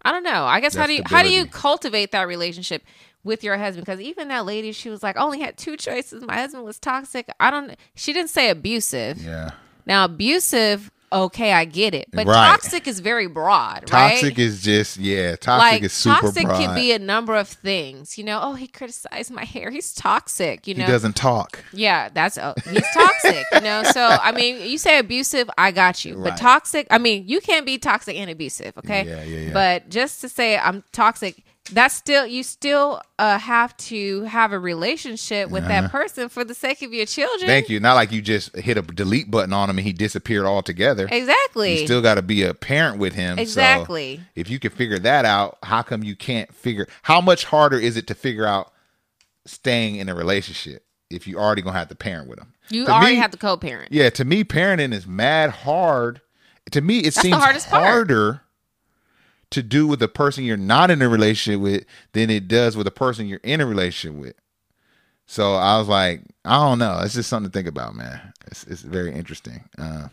I 0.03 0.12
don't 0.12 0.22
know. 0.22 0.44
I 0.44 0.61
guess 0.61 0.77
how 0.77 0.87
do 0.87 0.92
you, 0.94 1.03
how 1.07 1.22
do 1.22 1.31
you 1.31 1.46
cultivate 1.46 2.12
that 2.12 2.29
relationship 2.29 2.83
with 3.24 3.42
your 3.44 3.57
husband? 3.59 3.85
Because 3.87 4.00
even 4.00 4.28
that 4.28 4.44
lady, 4.46 4.72
she 4.72 4.90
was 4.90 5.02
like, 5.02 5.16
I 5.16 5.22
only 5.22 5.40
had 5.40 5.57
two 5.57 5.76
choices. 5.76 6.24
My 6.24 6.37
husband 6.37 6.64
was 6.64 6.78
toxic. 6.78 7.28
I 7.40 7.50
don't, 7.50 7.74
she 7.94 8.12
didn't 8.12 8.31
say 8.31 8.50
abusive. 8.50 9.18
Yeah. 9.22 9.50
Now, 9.87 10.04
abusive, 10.04 10.90
okay, 11.11 11.52
I 11.54 11.64
get 11.64 11.94
it. 11.94 12.09
But 12.12 12.26
Right. 12.26 12.35
toxic 12.50 12.87
is 12.87 13.00
very 13.00 13.26
broad, 13.26 13.90
right? 13.90 14.12
Toxic 14.20 14.38
is 14.38 14.61
just 14.62 14.98
yeah. 14.98 15.37
Toxic 15.37 15.72
like 15.72 15.83
is 15.83 15.92
super 15.94 16.20
toxic 16.20 16.44
broad. 16.44 16.59
can 16.61 16.74
be 16.74 16.92
a 16.92 16.98
number 16.98 17.35
of 17.35 17.48
things. 17.48 18.18
You 18.18 18.24
know, 18.24 18.38
oh, 18.42 18.52
he 18.52 18.66
criticized 18.66 19.31
my 19.31 19.44
hair. 19.44 19.70
He's 19.70 19.94
toxic. 19.94 20.66
You 20.66 20.74
know 20.74 20.85
he 20.85 20.90
doesn't 20.92 21.16
talk. 21.16 21.64
yeah, 21.72 22.11
that's 22.12 22.37
oh, 22.37 22.52
he's 22.68 22.85
toxic. 22.92 23.46
you 23.54 23.61
know, 23.62 23.83
so 23.85 24.02
I 24.02 24.33
mean, 24.33 24.61
you 24.70 24.76
say 24.76 24.98
abusive, 24.98 25.48
I 25.57 25.70
got 25.70 26.04
you. 26.04 26.16
Right. 26.16 26.31
But 26.31 26.37
toxic, 26.38 26.87
I 26.90 26.98
mean, 26.98 27.26
you 27.26 27.40
can't 27.40 27.64
be 27.64 27.78
toxic 27.78 28.14
and 28.16 28.28
abusive. 28.31 28.76
Okay, 28.76 29.07
Yeah, 29.07 29.24
yeah, 29.24 29.38
yeah. 29.46 29.52
But 29.54 29.88
just 29.88 30.20
to 30.20 30.28
say 30.28 30.59
I'm 30.59 30.85
toxic 30.92 31.42
that's 31.70 31.94
still 31.94 32.26
you 32.26 32.42
still 32.42 33.00
uh, 33.18 33.38
have 33.38 33.76
to 33.76 34.22
have 34.24 34.52
a 34.52 34.59
relationship 34.59 35.50
with 35.50 35.64
Uh-huh. 35.64 35.83
that 35.83 35.90
person 35.90 36.28
for 36.28 36.44
the 36.44 36.54
sake 36.54 36.83
of 36.83 36.92
your 36.92 37.07
children. 37.07 37.46
Thank 37.46 37.68
you. 37.68 37.81
Not 37.81 37.94
like 37.94 38.12
you 38.12 38.22
just 38.22 38.54
hit 38.57 38.76
a 38.76 38.83
delete 38.83 39.31
button 39.31 39.52
on 39.52 39.68
him 39.70 39.78
and 39.78 39.87
he 39.87 39.92
disappeared 39.92 40.46
altogether. 40.46 41.09
Exactly. 41.11 41.81
You 41.81 41.87
still 41.87 42.02
got 42.02 42.14
to 42.14 42.22
be 42.22 42.42
a 42.42 42.54
parent 42.54 42.98
with 42.98 43.14
him. 43.14 43.37
so 43.37 43.42
Exactly. 43.42 44.20
if 44.35 44.48
you 44.50 44.59
can 44.59 44.70
figure 44.70 44.98
that 45.00 45.24
out, 45.24 45.59
how 45.62 45.83
come 45.83 46.02
you 46.02 46.16
can't 46.16 46.52
figure? 46.54 46.87
How 47.02 47.20
much 47.20 47.44
harder 47.44 47.78
is 47.78 47.96
it 47.96 48.07
to 48.09 48.14
figure 48.14 48.46
out 48.46 48.72
staying 49.46 49.96
in 49.96 50.09
a 50.09 50.14
relationship 50.14 50.85
if 51.11 51.26
you 51.26 51.38
already 51.38 51.62
gonna 51.62 51.78
have 51.78 51.88
to 51.88 51.94
parent 51.94 52.28
with 52.28 52.38
him? 52.38 52.52
you 52.70 52.85
To 52.87 52.92
already 52.92 53.14
me- 53.16 53.20
have 53.20 53.31
to 53.31 53.38
co-parent. 53.38 53.92
Yeah, 53.92 54.11
to 54.11 54.24
me, 54.24 54.44
parenting 54.44 54.92
is 54.92 55.07
mad 55.07 55.50
hard. 55.50 56.20
To 56.72 56.81
me, 56.83 56.98
it 57.00 57.14
the 57.14 57.20
seems 57.22 57.37
hardest 57.37 57.68
part. 57.70 57.85
To 59.51 59.63
do 59.63 59.87
with 59.87 60.01
the 60.01 60.09
person 60.09 60.45
you're 60.45 60.57
not 60.57 60.91
in 60.91 61.03
a 61.03 61.09
relationship 61.09 61.61
with 61.61 61.85
than 62.13 62.31
it 62.31 62.49
does 62.49 62.77
with 62.77 62.85
the 62.85 62.91
person 62.91 63.27
you're 63.27 63.41
in 63.43 63.61
a 63.61 63.67
relationship 63.67 64.19
with. 64.21 64.35
So 65.27 65.55
I 65.55 65.79
was 65.79 65.89
like, 65.89 66.23
I 66.45 66.57
don't 66.57 66.79
know. 66.79 67.01
It's 67.03 67.15
just 67.15 67.29
something 67.29 67.51
to 67.51 67.57
think 67.57 67.69
about, 67.69 67.95
man. 67.95 68.33
It's 68.47 68.65
it's 68.65 68.83
very 68.83 69.13
interesting. 69.15 69.69
Uh, 69.77 70.09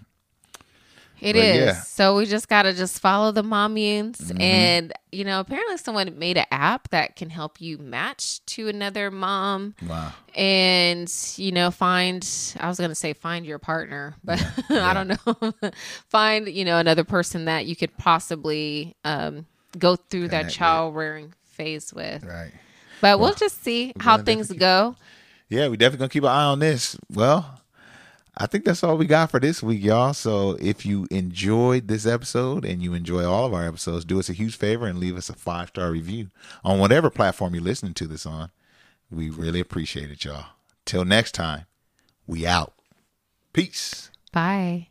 It 1.22 1.34
But 1.34 1.44
is. 1.44 1.56
yeah. 1.56 1.72
Mm-hmm. 1.72 1.82
So 1.84 2.18
we 2.18 2.26
just 2.26 2.48
gotta 2.48 2.74
just 2.74 3.00
follow 3.00 3.32
the 3.32 3.44
mommunes, 3.44 4.38
and 4.40 4.92
you 5.12 5.24
know, 5.24 5.40
apparently 5.40 5.78
someone 5.78 6.18
made 6.20 6.38
an 6.38 6.46
app 6.52 6.90
that 6.90 7.16
can 7.16 7.30
help 7.30 7.62
you 7.62 7.78
match 7.78 8.46
to 8.48 8.68
another 8.68 9.10
mom, 9.12 9.76
wow. 9.88 10.12
and 10.36 11.12
you 11.38 11.52
know, 11.52 11.72
find. 11.72 12.28
I 12.60 12.68
was 12.68 12.80
gonna 12.80 12.96
say 12.96 13.14
find 13.14 13.46
your 13.46 13.60
partner, 13.60 14.16
but 14.24 14.46
I 14.70 14.94
don't 14.94 15.08
know. 15.08 15.72
find 16.10 16.48
you 16.48 16.66
know 16.66 16.78
another 16.78 17.04
person 17.04 17.46
that 17.46 17.66
you 17.66 17.76
could 17.76 17.96
possibly 17.98 18.96
um, 19.06 19.46
go 19.80 19.96
through 19.96 20.30
that 20.30 20.30
Connect 20.30 20.46
with. 20.48 20.54
child 20.54 20.96
rearing 20.96 21.34
phase 21.44 21.94
with. 21.94 22.24
Right. 22.24 22.52
But 23.02 23.20
we'll 23.20 23.34
just 23.34 23.64
see 23.64 23.94
how 24.00 24.18
things 24.18 24.52
go. 24.52 24.96
Yeah, 25.50 25.68
we 25.68 25.78
definitely 25.78 26.00
gonna 26.00 26.10
keep 26.10 26.24
an 26.24 26.30
eye 26.30 26.44
on 26.46 26.60
this. 26.60 26.98
Well, 27.12 27.62
I 28.38 28.48
think 28.48 28.66
that's 28.66 28.84
all 28.84 28.98
we 28.98 29.06
got 29.06 29.32
for 29.32 29.40
this 29.40 29.64
week, 29.64 29.84
y'all. 29.84 30.14
So 30.14 30.58
if 30.60 30.86
you 30.86 31.08
enjoyed 31.10 31.88
this 31.88 32.06
episode 32.06 32.66
and 32.66 32.82
you 32.82 32.94
enjoy 32.94 33.26
all 33.26 33.46
of 33.46 33.54
our 33.54 33.66
episodes, 33.66 34.04
do 34.04 34.20
us 34.20 34.30
a 34.30 34.34
huge 34.34 34.58
favor 34.58 34.88
and 34.88 35.00
leave 35.00 35.16
us 35.16 35.30
a 35.30 35.34
five 35.34 35.70
star 35.70 35.92
review 35.92 36.30
on 36.64 36.80
whatever 36.80 37.10
platform 37.10 37.56
you're 37.56 37.64
listening 37.64 37.94
to 37.96 38.08
this 38.08 38.26
on. 38.26 38.52
We 39.10 39.30
really 39.30 39.60
appreciate 39.60 40.12
it, 40.12 40.26
y'all. 40.26 40.48
Till 40.86 41.06
next 41.06 41.34
time, 41.34 41.66
we 42.28 42.46
out. 42.46 42.74
Peace. 43.54 44.12
Bye. 44.34 44.90